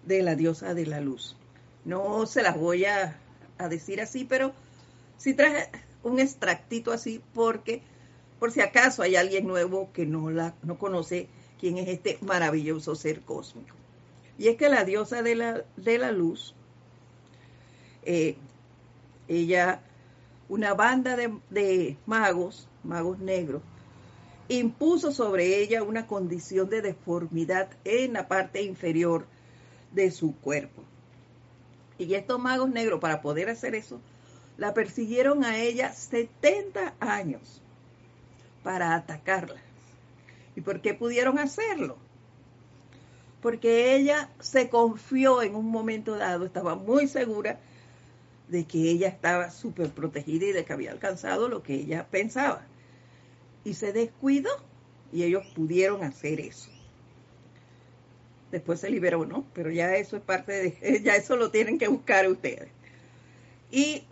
[0.06, 1.38] de la diosa de la luz.
[1.86, 3.20] No se las voy a,
[3.58, 4.54] a decir así, pero
[5.18, 5.70] sí traje
[6.04, 7.82] un extractito así porque
[8.40, 11.28] por si acaso hay alguien nuevo que no la no conoce
[11.60, 13.76] quién es este maravilloso ser cósmico.
[14.38, 16.56] Y es que la diosa de la, de la luz,
[18.04, 18.36] eh,
[19.28, 19.82] ella,
[20.50, 23.62] una banda de, de magos, magos negros,
[24.60, 29.26] impuso sobre ella una condición de deformidad en la parte inferior
[29.94, 30.84] de su cuerpo.
[31.98, 34.00] Y estos magos negros, para poder hacer eso,
[34.58, 37.62] la persiguieron a ella 70 años
[38.64, 39.62] para atacarla.
[40.56, 41.98] ¿Y por qué pudieron hacerlo?
[43.42, 47.60] Porque ella se confió en un momento dado, estaba muy segura
[48.50, 52.66] de que ella estaba súper protegida y de que había alcanzado lo que ella pensaba.
[53.64, 54.50] Y se descuidó
[55.12, 56.70] y ellos pudieron hacer eso.
[58.52, 59.46] Después se liberó, ¿no?
[59.54, 62.70] Pero ya eso es parte de, ya eso lo tienen que buscar ustedes.
[63.72, 64.04] Y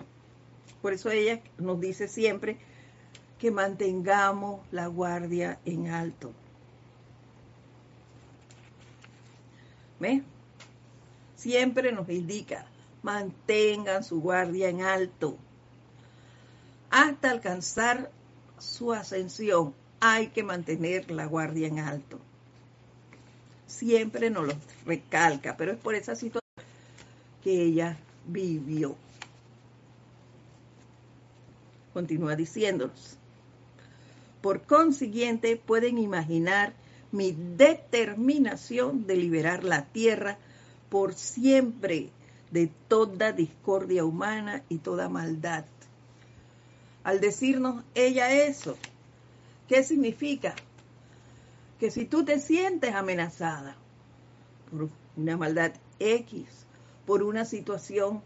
[0.81, 2.57] por eso ella nos dice siempre
[3.37, 6.31] que mantengamos la guardia en alto.
[9.99, 10.23] ¿Ves?
[11.35, 12.65] Siempre nos indica,
[13.01, 15.37] mantengan su guardia en alto.
[16.89, 18.11] Hasta alcanzar
[18.59, 22.19] su ascensión hay que mantener la guardia en alto.
[23.67, 24.53] Siempre nos lo
[24.85, 26.39] recalca, pero es por esa situación
[27.43, 27.97] que ella
[28.27, 28.95] vivió.
[31.93, 33.17] Continúa diciéndonos.
[34.41, 36.73] Por consiguiente, pueden imaginar
[37.11, 40.37] mi determinación de liberar la tierra
[40.89, 42.09] por siempre
[42.51, 45.65] de toda discordia humana y toda maldad.
[47.03, 48.77] Al decirnos ella eso,
[49.67, 50.55] ¿qué significa?
[51.79, 53.77] Que si tú te sientes amenazada
[54.69, 56.45] por una maldad X,
[57.05, 58.21] por una situación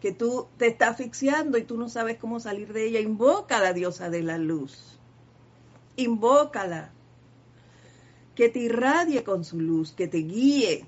[0.00, 3.62] que tú te está asfixiando y tú no sabes cómo salir de ella, invoca a
[3.62, 4.98] la diosa de la luz.
[5.96, 6.92] Invócala.
[8.36, 10.86] Que te irradie con su luz, que te guíe,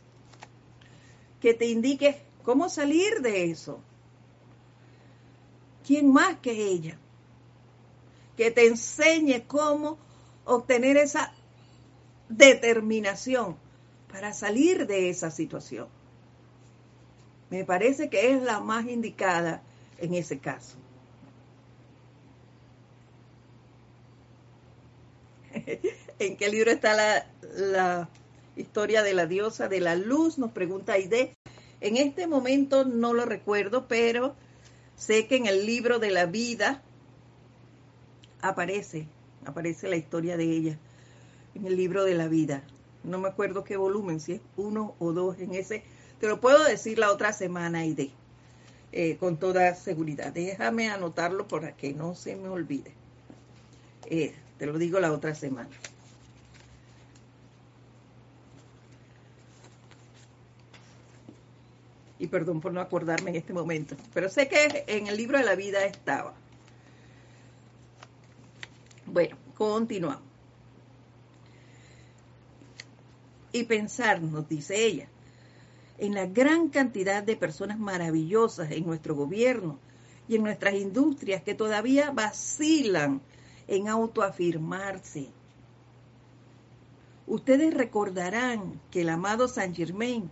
[1.40, 3.80] que te indique cómo salir de eso.
[5.90, 6.96] ¿Quién más que ella?
[8.36, 9.98] Que te enseñe cómo
[10.44, 11.32] obtener esa
[12.28, 13.56] determinación
[14.08, 15.88] para salir de esa situación.
[17.50, 19.64] Me parece que es la más indicada
[19.98, 20.76] en ese caso.
[26.20, 28.08] ¿En qué libro está la,
[28.54, 30.38] historia de la diosa de la luz?
[30.38, 31.34] Nos pregunta Aide.
[31.80, 34.36] En este momento no lo recuerdo, pero
[35.00, 36.82] sé que en el libro de la vida
[38.42, 39.08] aparece,
[39.46, 40.78] aparece la historia de ella,
[41.54, 42.62] en el libro de la vida.
[43.02, 45.82] No me acuerdo qué volumen, si es uno o dos en ese
[46.20, 48.12] te lo puedo decir la otra semana, y
[48.92, 50.32] eh, con toda seguridad.
[50.34, 52.92] Déjame anotarlo para que no se me olvide.
[54.04, 55.70] Eh, te lo digo la otra semana.
[62.20, 63.96] Y perdón por no acordarme en este momento.
[64.14, 66.34] Pero sé que en el libro de la vida estaba.
[69.06, 70.22] Bueno, continuamos.
[73.52, 75.08] Y pensar, nos dice ella,
[75.98, 79.78] en la gran cantidad de personas maravillosas en nuestro gobierno
[80.28, 83.20] y en nuestras industrias que todavía vacilan
[83.66, 85.28] en autoafirmarse.
[87.26, 90.30] Ustedes recordarán que el amado Saint Germain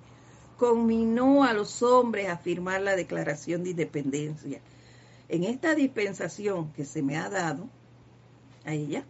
[0.59, 4.61] conminó a los hombres a firmar la Declaración de Independencia.
[5.29, 7.69] En esta dispensación que se me ha dado
[8.67, 9.05] a ella,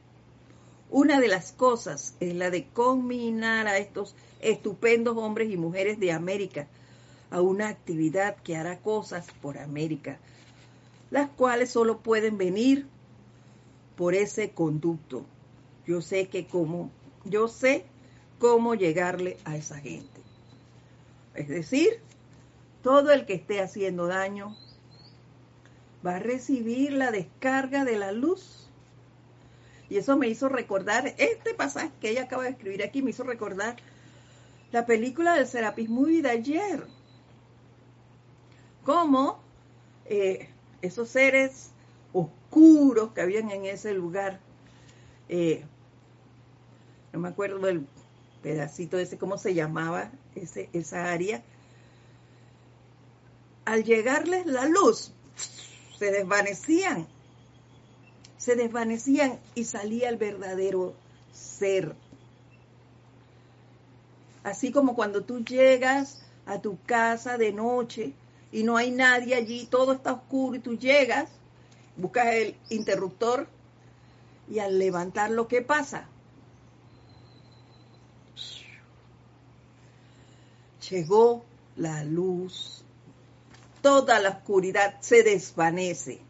[0.91, 6.13] una de las cosas es la de conminar a estos estupendos hombres y mujeres de
[6.13, 6.69] América
[7.31, 10.19] a una actividad que hará cosas por América,
[11.11, 12.87] las cuales solo pueden venir
[13.97, 15.25] por ese conducto.
[15.87, 16.91] Yo sé que cómo,
[17.25, 17.87] yo sé
[18.39, 20.18] cómo llegarle a esa gente.
[21.39, 22.01] Es decir,
[22.83, 24.57] todo el que esté haciendo daño
[26.05, 28.69] va a recibir la descarga de la luz
[29.89, 33.23] y eso me hizo recordar, este pasaje que ella acaba de escribir aquí, me hizo
[33.23, 33.77] recordar
[34.73, 36.85] la película del Serapis Movie de ayer.
[38.85, 39.41] Cómo
[40.07, 40.49] eh,
[40.83, 41.71] esos seres
[42.13, 44.41] oscuros que habían en ese lugar,
[45.29, 45.65] eh,
[47.13, 47.87] no me acuerdo del
[48.43, 51.43] pedacito ese, cómo se llamaba ese, esa área,
[53.65, 55.13] al llegarles la luz,
[55.99, 57.07] se desvanecían,
[58.37, 60.95] se desvanecían y salía el verdadero
[61.33, 61.95] ser.
[64.43, 68.15] Así como cuando tú llegas a tu casa de noche
[68.51, 71.29] y no hay nadie allí, todo está oscuro y tú llegas,
[71.97, 73.49] buscas el interruptor
[74.49, 76.09] y al levantarlo, ¿qué pasa?
[80.91, 81.45] Llegó
[81.77, 82.85] la luz,
[83.83, 86.21] toda la oscuridad se desvanece.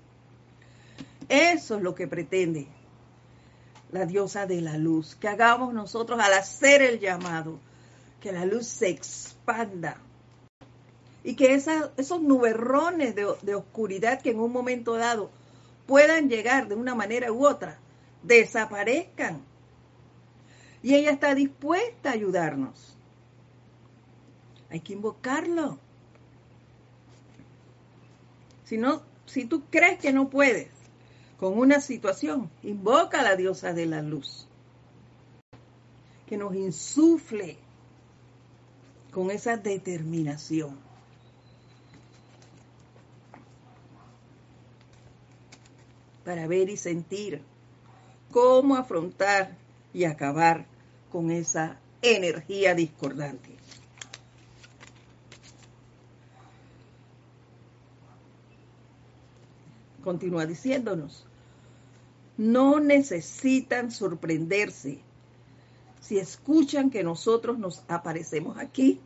[1.29, 2.67] Eso es lo que pretende
[3.93, 7.59] la diosa de la luz, que hagamos nosotros al hacer el llamado,
[8.21, 9.99] que la luz se expanda
[11.25, 15.31] y que esos nuberrones de, de oscuridad que en un momento dado
[15.87, 17.79] puedan llegar de una manera u otra,
[18.23, 19.43] desaparezcan.
[20.83, 22.98] Y ella está dispuesta a ayudarnos.
[24.71, 25.79] Hay que invocarlo.
[28.65, 28.79] Si
[29.27, 30.69] si tú crees que no puedes
[31.39, 34.47] con una situación, invoca a la diosa de la luz.
[36.27, 37.59] Que nos insufle
[39.13, 40.77] con esa determinación.
[46.25, 47.41] Para ver y sentir
[48.31, 49.57] cómo afrontar
[49.95, 50.67] y acabar
[51.11, 53.58] con esa energía discordante.
[60.03, 61.27] Continúa diciéndonos,
[62.37, 65.01] no necesitan sorprenderse
[66.01, 69.01] si escuchan que nosotros nos aparecemos aquí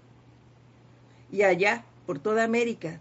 [1.30, 3.00] y allá por toda América,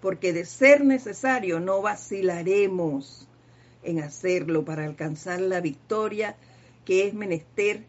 [0.00, 3.28] porque de ser necesario no vacilaremos
[3.84, 6.36] en hacerlo para alcanzar la victoria
[6.84, 7.84] que es menester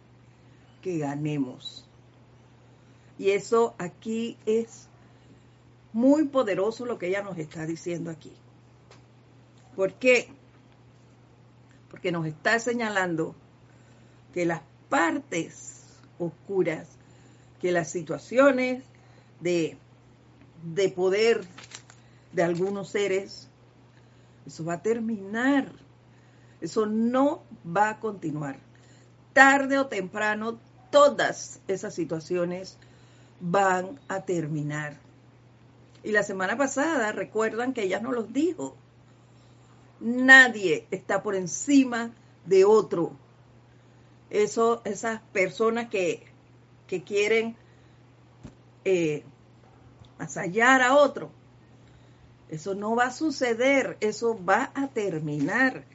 [0.82, 1.88] que ganemos.
[3.18, 4.88] Y eso aquí es
[5.92, 8.32] muy poderoso lo que ella nos está diciendo aquí.
[9.76, 10.28] ¿Por qué?
[11.90, 13.36] Porque nos está señalando
[14.34, 15.84] que las partes
[16.20, 16.88] oscuras,
[17.60, 18.84] que las situaciones
[19.40, 19.78] de,
[20.64, 21.42] de poder
[22.32, 23.48] de algunos seres,
[24.46, 25.72] eso va a terminar.
[26.62, 28.58] Eso no va a continuar.
[29.34, 30.60] Tarde o temprano,
[30.92, 32.78] todas esas situaciones
[33.40, 34.98] van a terminar.
[36.04, 38.78] Y la semana pasada, recuerdan que ella nos los dijo.
[40.04, 42.12] Nadie está por encima
[42.46, 43.14] de otro.
[44.30, 46.26] Eso, esas personas que,
[46.88, 47.56] que quieren
[48.84, 49.24] eh,
[50.18, 51.32] asallar a otro,
[52.50, 55.86] eso no va a suceder, eso va a terminar.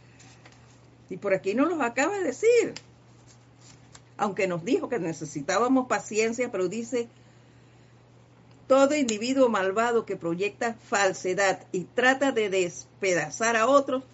[1.11, 2.72] Y por aquí nos lo acaba de decir.
[4.16, 7.09] Aunque nos dijo que necesitábamos paciencia, pero dice,
[8.68, 14.04] todo individuo malvado que proyecta falsedad y trata de despedazar a otros,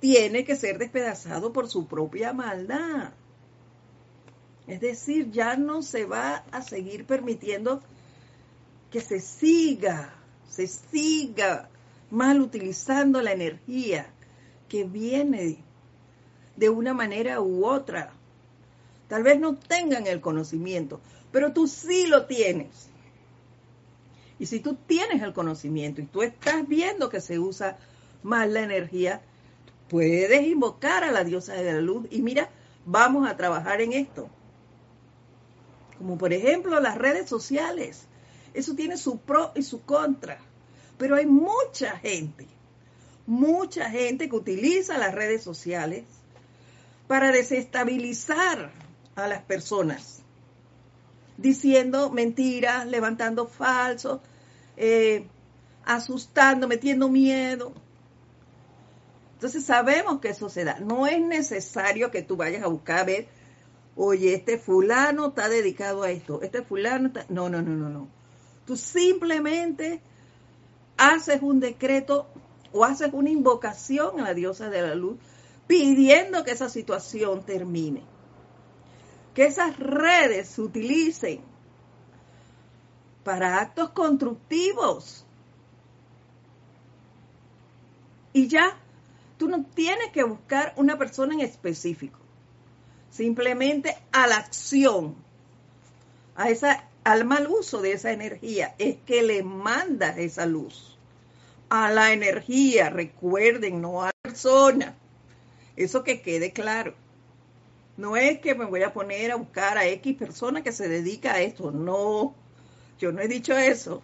[0.00, 3.12] tiene que ser despedazado por su propia maldad.
[4.66, 7.82] Es decir, ya no se va a seguir permitiendo
[8.90, 10.14] que se siga,
[10.48, 11.68] se siga
[12.10, 14.10] mal utilizando la energía
[14.68, 15.58] que viene
[16.56, 18.12] de una manera u otra.
[19.08, 21.00] Tal vez no tengan el conocimiento,
[21.30, 22.88] pero tú sí lo tienes.
[24.38, 27.76] Y si tú tienes el conocimiento y tú estás viendo que se usa
[28.22, 29.20] mal la energía,
[29.88, 32.48] puedes invocar a la diosa de la luz y mira,
[32.86, 34.28] vamos a trabajar en esto.
[35.98, 38.04] Como por ejemplo las redes sociales.
[38.54, 40.38] Eso tiene su pro y su contra.
[40.98, 42.46] Pero hay mucha gente,
[43.26, 46.04] mucha gente que utiliza las redes sociales
[47.06, 48.70] para desestabilizar
[49.16, 50.22] a las personas
[51.38, 54.20] diciendo mentiras, levantando falsos,
[54.78, 55.26] eh,
[55.84, 57.72] asustando, metiendo miedo.
[59.34, 60.78] Entonces sabemos que eso se da.
[60.80, 63.28] No es necesario que tú vayas a buscar a ver,
[63.96, 67.26] oye, este fulano está dedicado a esto, este fulano está...
[67.28, 68.08] No, no, no, no, no.
[68.66, 70.00] Tú simplemente
[70.96, 72.26] haces un decreto
[72.72, 75.18] o haces una invocación a la diosa de la luz
[75.66, 78.02] pidiendo que esa situación termine
[79.38, 81.42] que esas redes se utilicen
[83.24, 85.24] para actos constructivos.
[88.32, 88.76] Y ya,
[89.36, 92.18] tú no tienes que buscar una persona en específico.
[93.10, 95.16] Simplemente a la acción,
[96.36, 100.96] a esa, al mal uso de esa energía, es que le mandas esa luz.
[101.70, 104.94] A la energía, recuerden, no a la persona.
[105.76, 106.94] Eso que quede claro.
[107.96, 111.32] No es que me voy a poner a buscar a X persona que se dedica
[111.32, 111.72] a esto.
[111.72, 112.34] No,
[112.98, 114.02] yo no he dicho eso.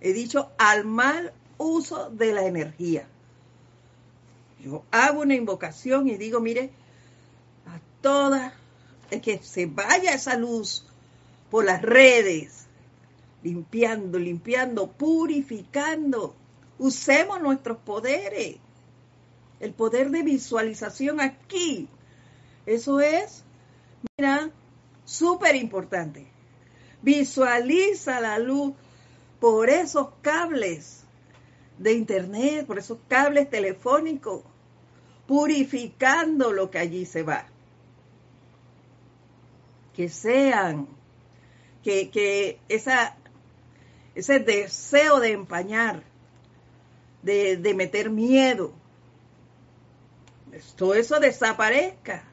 [0.00, 3.06] He dicho al mal uso de la energía.
[4.60, 6.70] Yo hago una invocación y digo, mire,
[7.66, 8.52] a todas,
[9.22, 10.84] que se vaya esa luz
[11.50, 12.66] por las redes,
[13.42, 16.34] limpiando, limpiando, purificando.
[16.78, 18.56] Usemos nuestros poderes.
[19.60, 21.88] El poder de visualización aquí.
[22.66, 23.42] Eso es,
[24.16, 24.50] mira,
[25.04, 26.37] súper importante.
[27.02, 28.74] Visualiza la luz
[29.40, 31.04] por esos cables
[31.78, 34.42] de internet, por esos cables telefónicos,
[35.26, 37.46] purificando lo que allí se va.
[39.94, 40.88] Que sean,
[41.84, 43.16] que, que esa,
[44.14, 46.02] ese deseo de empañar,
[47.22, 48.72] de, de meter miedo,
[50.76, 52.24] todo eso desaparezca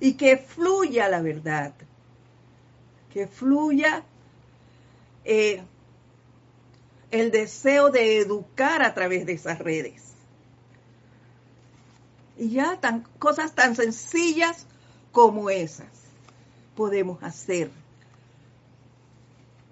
[0.00, 1.72] y que fluya la verdad,
[3.12, 4.04] que fluya
[5.24, 5.62] eh,
[7.10, 10.12] el deseo de educar a través de esas redes.
[12.36, 14.66] Y ya tan, cosas tan sencillas
[15.12, 15.88] como esas
[16.76, 17.70] podemos hacer.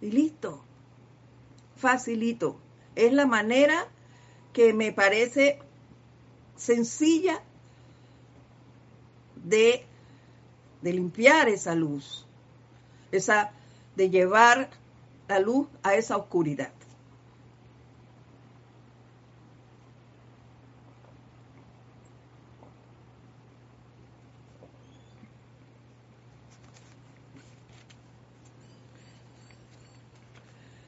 [0.00, 0.62] Y listo,
[1.76, 2.58] facilito.
[2.96, 3.86] Es la manera
[4.52, 5.58] que me parece
[6.56, 7.40] sencilla
[9.44, 9.84] de,
[10.82, 12.25] de limpiar esa luz,
[13.12, 13.52] esa,
[13.96, 14.70] de llevar
[15.28, 16.70] la luz a esa oscuridad.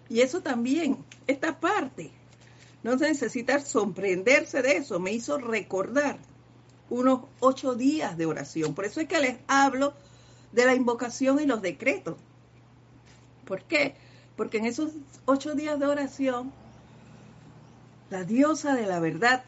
[0.09, 2.11] Y eso también, esta parte,
[2.83, 6.19] no se necesita sorprenderse de eso, me hizo recordar
[6.89, 8.75] unos ocho días de oración.
[8.75, 9.93] Por eso es que les hablo
[10.53, 12.17] de la invocación y los decretos.
[13.45, 13.95] ¿Por qué?
[14.37, 14.93] Porque en esos
[15.25, 16.53] ocho días de oración,
[18.11, 19.43] la diosa de la verdad,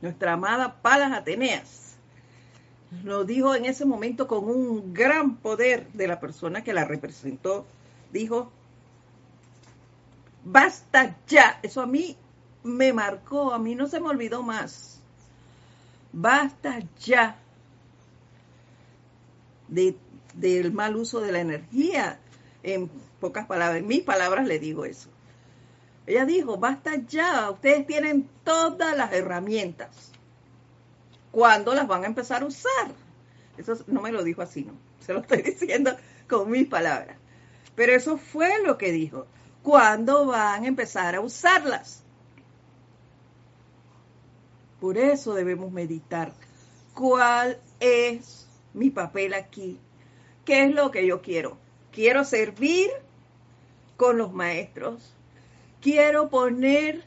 [0.00, 1.96] nuestra amada Palas Ateneas,
[3.04, 7.66] lo dijo en ese momento con un gran poder de la persona que la representó.
[8.12, 8.50] Dijo,
[10.44, 11.60] basta ya.
[11.62, 12.16] Eso a mí
[12.62, 15.00] me marcó, a mí no se me olvidó más.
[16.12, 17.36] Basta ya
[19.68, 22.18] del mal uso de la energía.
[22.62, 22.90] En
[23.20, 25.08] pocas palabras, en mis palabras le digo eso.
[26.06, 30.10] Ella dijo, basta ya, ustedes tienen todas las herramientas.
[31.30, 32.92] ¿Cuándo las van a empezar a usar?
[33.58, 34.72] Eso no me lo dijo así, no.
[35.00, 35.94] Se lo estoy diciendo
[36.28, 37.16] con mis palabras.
[37.74, 39.26] Pero eso fue lo que dijo
[39.62, 42.02] cuándo van a empezar a usarlas.
[44.80, 46.32] Por eso debemos meditar.
[46.94, 48.47] ¿Cuál es
[48.78, 49.78] mi papel aquí?
[50.44, 51.58] ¿Qué es lo que yo quiero?
[51.92, 52.88] Quiero servir
[53.96, 55.12] con los maestros.
[55.80, 57.04] Quiero poner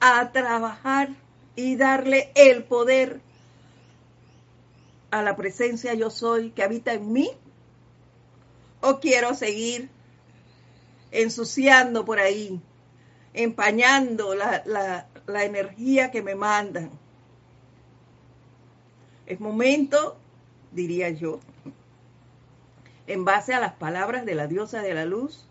[0.00, 1.08] a trabajar
[1.56, 3.20] y darle el poder
[5.10, 7.30] a la presencia yo soy que habita en mí.
[8.80, 9.88] O quiero seguir
[11.10, 12.60] ensuciando por ahí,
[13.32, 16.90] empañando la, energía que me mandan.
[19.26, 20.18] Es momento,
[20.74, 21.40] diría yo,
[23.06, 25.46] en base a las palabras de la diosa de la luz,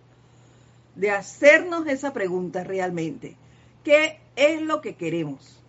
[0.95, 3.35] de hacernos esa pregunta realmente.
[3.83, 5.59] ¿Qué es lo que queremos?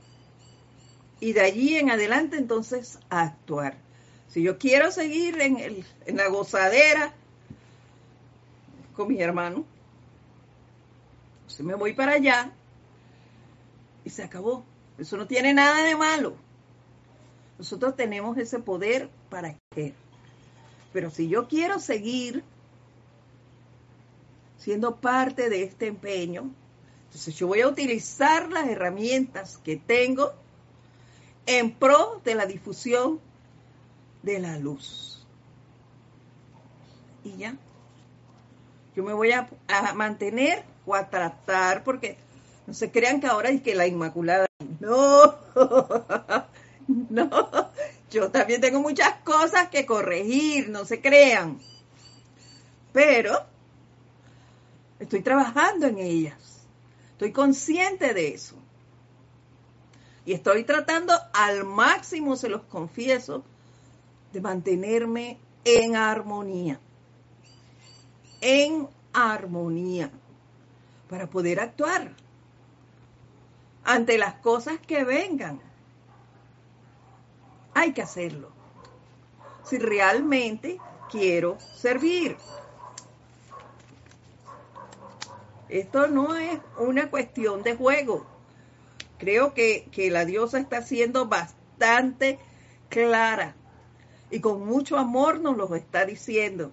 [1.21, 3.77] Y de allí en adelante entonces actuar.
[4.29, 7.15] Si yo quiero seguir en, el, en la gozadera
[8.95, 9.65] con mis hermanos,
[11.61, 12.51] me voy para allá
[14.05, 14.65] y se acabó.
[14.99, 16.37] Eso no tiene nada de malo.
[17.59, 19.95] Nosotros tenemos ese poder para qué.
[20.93, 22.43] Pero si yo quiero seguir
[24.59, 26.51] siendo parte de este empeño,
[27.07, 30.33] entonces yo voy a utilizar las herramientas que tengo
[31.47, 33.21] en pro de la difusión
[34.23, 35.25] de la luz.
[37.23, 37.57] Y ya.
[38.97, 42.17] Yo me voy a, a mantener o a tratar, porque
[42.67, 44.47] no se crean que ahora es que la Inmaculada.
[44.81, 45.35] No,
[47.11, 47.29] no,
[48.11, 51.59] yo también tengo muchas cosas que corregir, no se crean.
[52.93, 53.45] Pero
[55.01, 56.67] estoy trabajando en ellas.
[57.13, 58.57] Estoy consciente de eso.
[60.25, 63.45] Y estoy tratando al máximo, se los confieso,
[64.33, 66.79] de mantenerme en armonía.
[68.41, 70.11] En armonía
[71.09, 72.13] para poder actuar
[73.85, 75.61] ante las cosas que vengan.
[77.75, 78.51] Hay que hacerlo.
[79.65, 80.79] Si realmente
[81.11, 82.37] quiero servir.
[85.69, 88.25] Esto no es una cuestión de juego.
[89.19, 92.39] Creo que, que la diosa está siendo bastante
[92.89, 93.55] clara
[94.31, 96.73] y con mucho amor nos lo está diciendo.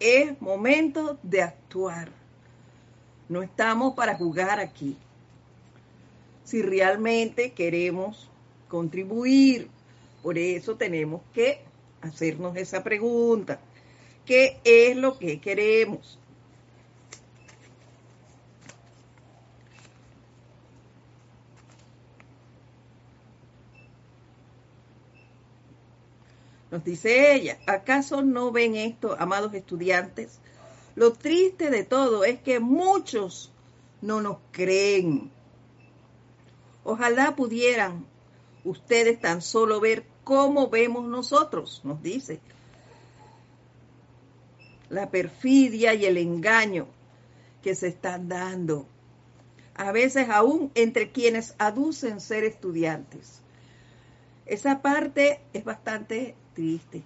[0.00, 2.10] Es momento de actuar.
[3.28, 4.96] No estamos para jugar aquí.
[6.44, 8.30] Si realmente queremos
[8.68, 9.68] contribuir,
[10.22, 11.60] por eso tenemos que
[12.00, 13.60] hacernos esa pregunta.
[14.24, 16.18] ¿Qué es lo que queremos?
[26.70, 30.38] Nos dice ella, ¿acaso no ven esto, amados estudiantes?
[30.96, 33.50] Lo triste de todo es que muchos
[34.02, 35.30] no nos creen.
[36.84, 38.04] Ojalá pudieran
[38.68, 42.40] ustedes tan solo ver cómo vemos nosotros, nos dice.
[44.90, 46.86] La perfidia y el engaño
[47.62, 48.86] que se están dando.
[49.74, 53.40] A veces aún entre quienes aducen ser estudiantes.
[54.46, 57.02] Esa parte es bastante triste.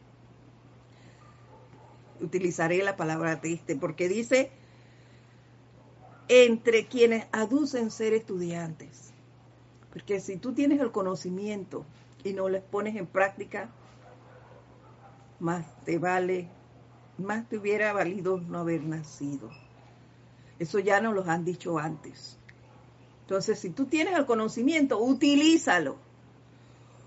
[2.20, 4.50] Utilizaré la palabra triste porque dice
[6.28, 9.01] entre quienes aducen ser estudiantes.
[9.92, 11.84] Porque si tú tienes el conocimiento
[12.24, 13.70] y no les pones en práctica,
[15.38, 16.48] más te vale,
[17.18, 19.50] más te hubiera valido no haber nacido.
[20.58, 22.38] Eso ya nos lo han dicho antes.
[23.22, 25.96] Entonces, si tú tienes el conocimiento, utilízalo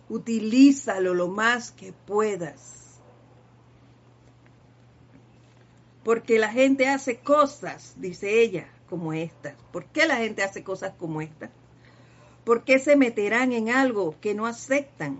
[0.09, 2.99] utilízalo lo más que puedas.
[6.03, 9.55] Porque la gente hace cosas, dice ella, como estas.
[9.71, 11.49] ¿Por qué la gente hace cosas como estas?
[12.45, 15.17] ¿Por qué se meterán en algo que no aceptan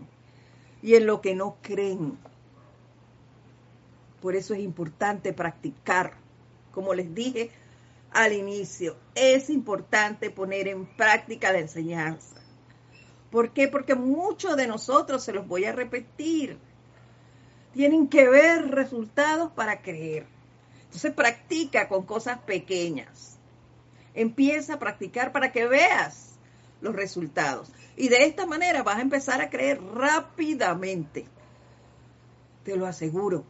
[0.84, 2.20] y en lo que no creen?
[4.22, 6.14] Por eso es importante practicar.
[6.72, 7.50] Como les dije
[8.12, 12.36] al inicio, es importante poner en práctica la enseñanza.
[13.32, 13.68] ¿Por qué?
[13.68, 16.60] Porque muchos de nosotros, se los voy a repetir,
[17.74, 20.28] tienen que ver resultados para creer.
[20.84, 23.38] Entonces practica con cosas pequeñas.
[24.14, 26.35] Empieza a practicar para que veas
[26.86, 27.70] los resultados.
[27.98, 31.26] Y de esta manera vas a empezar a creer rápidamente.
[32.64, 33.44] Te lo aseguro.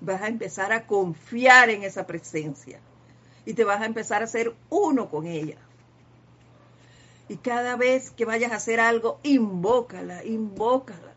[0.00, 2.80] Vas a empezar a confiar en esa presencia.
[3.46, 5.56] Y te vas a empezar a ser uno con ella.
[7.28, 11.14] Y cada vez que vayas a hacer algo, invócala, invócala.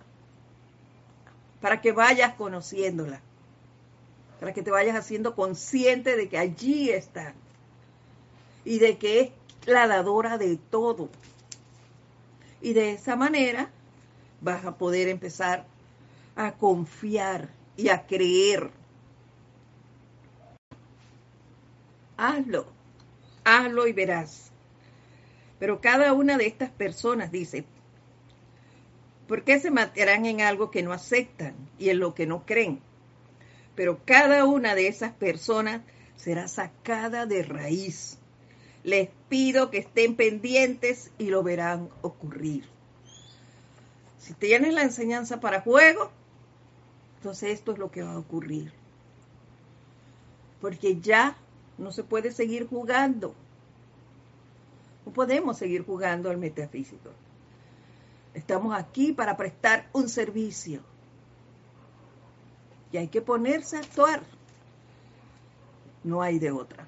[1.60, 3.22] Para que vayas conociéndola.
[4.40, 7.34] Para que te vayas haciendo consciente de que allí está.
[8.66, 9.32] Y de que es
[9.66, 11.10] la dadora de todo.
[12.62, 13.70] Y de esa manera
[14.42, 15.66] vas a poder empezar
[16.36, 18.70] a confiar y a creer.
[22.18, 22.68] Hazlo,
[23.44, 24.52] hazlo y verás.
[25.60, 27.66] Pero cada una de estas personas dice,
[29.28, 32.82] ¿por qué se matarán en algo que no aceptan y en lo que no creen?
[33.76, 35.82] Pero cada una de esas personas
[36.16, 38.20] será sacada de raíz.
[38.84, 42.66] Les pido que estén pendientes y lo verán ocurrir.
[44.20, 46.12] Si tienes la enseñanza para juego,
[47.18, 48.74] entonces esto es lo que va a ocurrir.
[50.60, 51.38] Porque ya
[51.78, 53.36] no se puede seguir jugando.
[55.06, 57.10] No podemos seguir jugando al metafísico.
[58.34, 60.82] Estamos aquí para prestar un servicio.
[62.92, 64.24] Y hay que ponerse a actuar.
[66.04, 66.88] No hay de otra.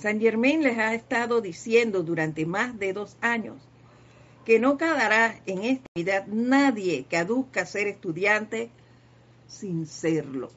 [0.00, 3.56] San Germain les ha estado diciendo durante más de dos años
[4.46, 8.70] que no quedará en esta vida nadie que aduzca ser estudiante
[9.46, 10.50] sin serlo.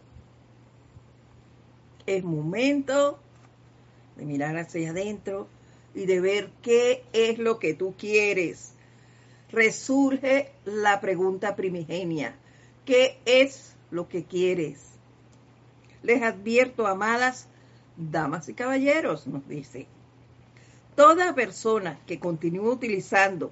[2.06, 3.20] Es momento
[4.16, 5.50] de mirar hacia adentro
[5.94, 8.72] y de ver qué es lo que tú quieres.
[9.52, 12.36] Resurge la pregunta primigenia.
[12.86, 14.80] ¿Qué es lo que quieres?
[16.02, 17.48] Les advierto, amadas
[17.98, 19.88] damas y caballeros, nos dice,
[20.96, 23.52] toda persona que continúe utilizando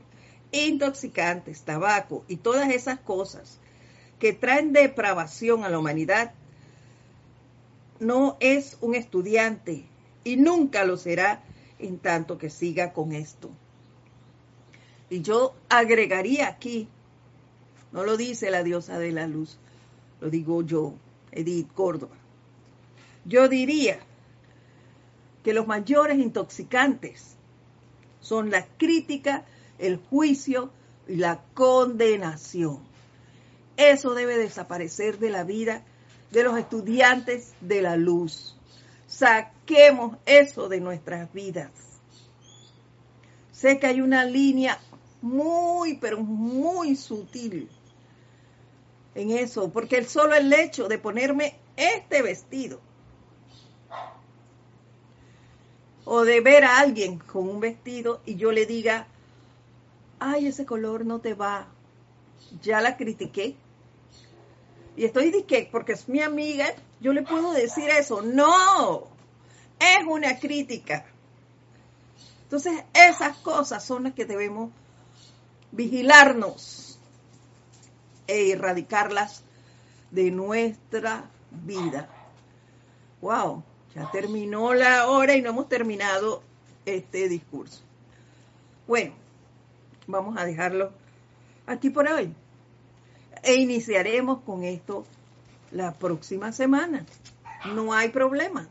[0.51, 3.59] intoxicantes, tabaco y todas esas cosas
[4.19, 6.33] que traen depravación a la humanidad,
[7.99, 9.85] no es un estudiante
[10.23, 11.43] y nunca lo será
[11.79, 13.49] en tanto que siga con esto.
[15.09, 16.87] Y yo agregaría aquí,
[17.91, 19.57] no lo dice la diosa de la luz,
[20.19, 20.93] lo digo yo,
[21.31, 22.15] Edith Córdoba.
[23.25, 23.99] Yo diría
[25.43, 27.35] que los mayores intoxicantes
[28.19, 29.45] son la crítica,
[29.79, 30.71] el juicio
[31.07, 32.79] y la condenación.
[33.77, 35.83] Eso debe desaparecer de la vida
[36.31, 38.55] de los estudiantes de la luz.
[39.07, 41.71] Saquemos eso de nuestras vidas.
[43.51, 44.79] Sé que hay una línea
[45.21, 47.69] muy, pero muy sutil
[49.13, 52.79] en eso, porque el solo el hecho de ponerme este vestido
[56.05, 59.07] o de ver a alguien con un vestido y yo le diga,
[60.19, 61.67] ay, ese color no te va,
[62.61, 63.55] ya la critiqué.
[64.95, 66.65] Y estoy de que porque es mi amiga,
[66.99, 68.21] yo le puedo decir eso.
[68.21, 69.07] No,
[69.79, 71.05] es una crítica.
[72.43, 74.71] Entonces, esas cosas son las que debemos
[75.71, 76.99] vigilarnos
[78.27, 79.43] e erradicarlas
[80.11, 82.09] de nuestra vida.
[83.21, 83.63] Wow,
[83.95, 86.41] ya terminó la hora y no hemos terminado
[86.85, 87.81] este discurso.
[88.87, 89.13] Bueno,
[90.07, 90.91] vamos a dejarlo
[91.65, 92.33] aquí por hoy.
[93.43, 95.05] E iniciaremos con esto
[95.71, 97.05] la próxima semana.
[97.73, 98.67] No hay problema,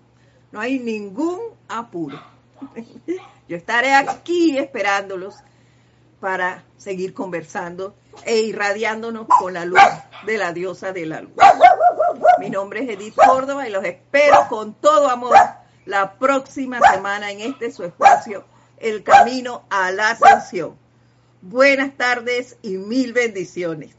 [0.53, 2.21] no hay ningún apuro.
[3.49, 5.37] Yo estaré aquí esperándolos
[6.21, 7.95] para seguir conversando
[8.25, 9.81] e irradiándonos con la luz
[10.27, 11.33] de la diosa de la luz.
[12.41, 15.37] Mi nombre es Edith Córdoba y los espero con todo amor
[15.85, 18.47] la próxima semana en este su espacio,
[18.79, 20.75] El Camino a la Ascensión.
[21.43, 23.95] Buenas tardes y mil bendiciones.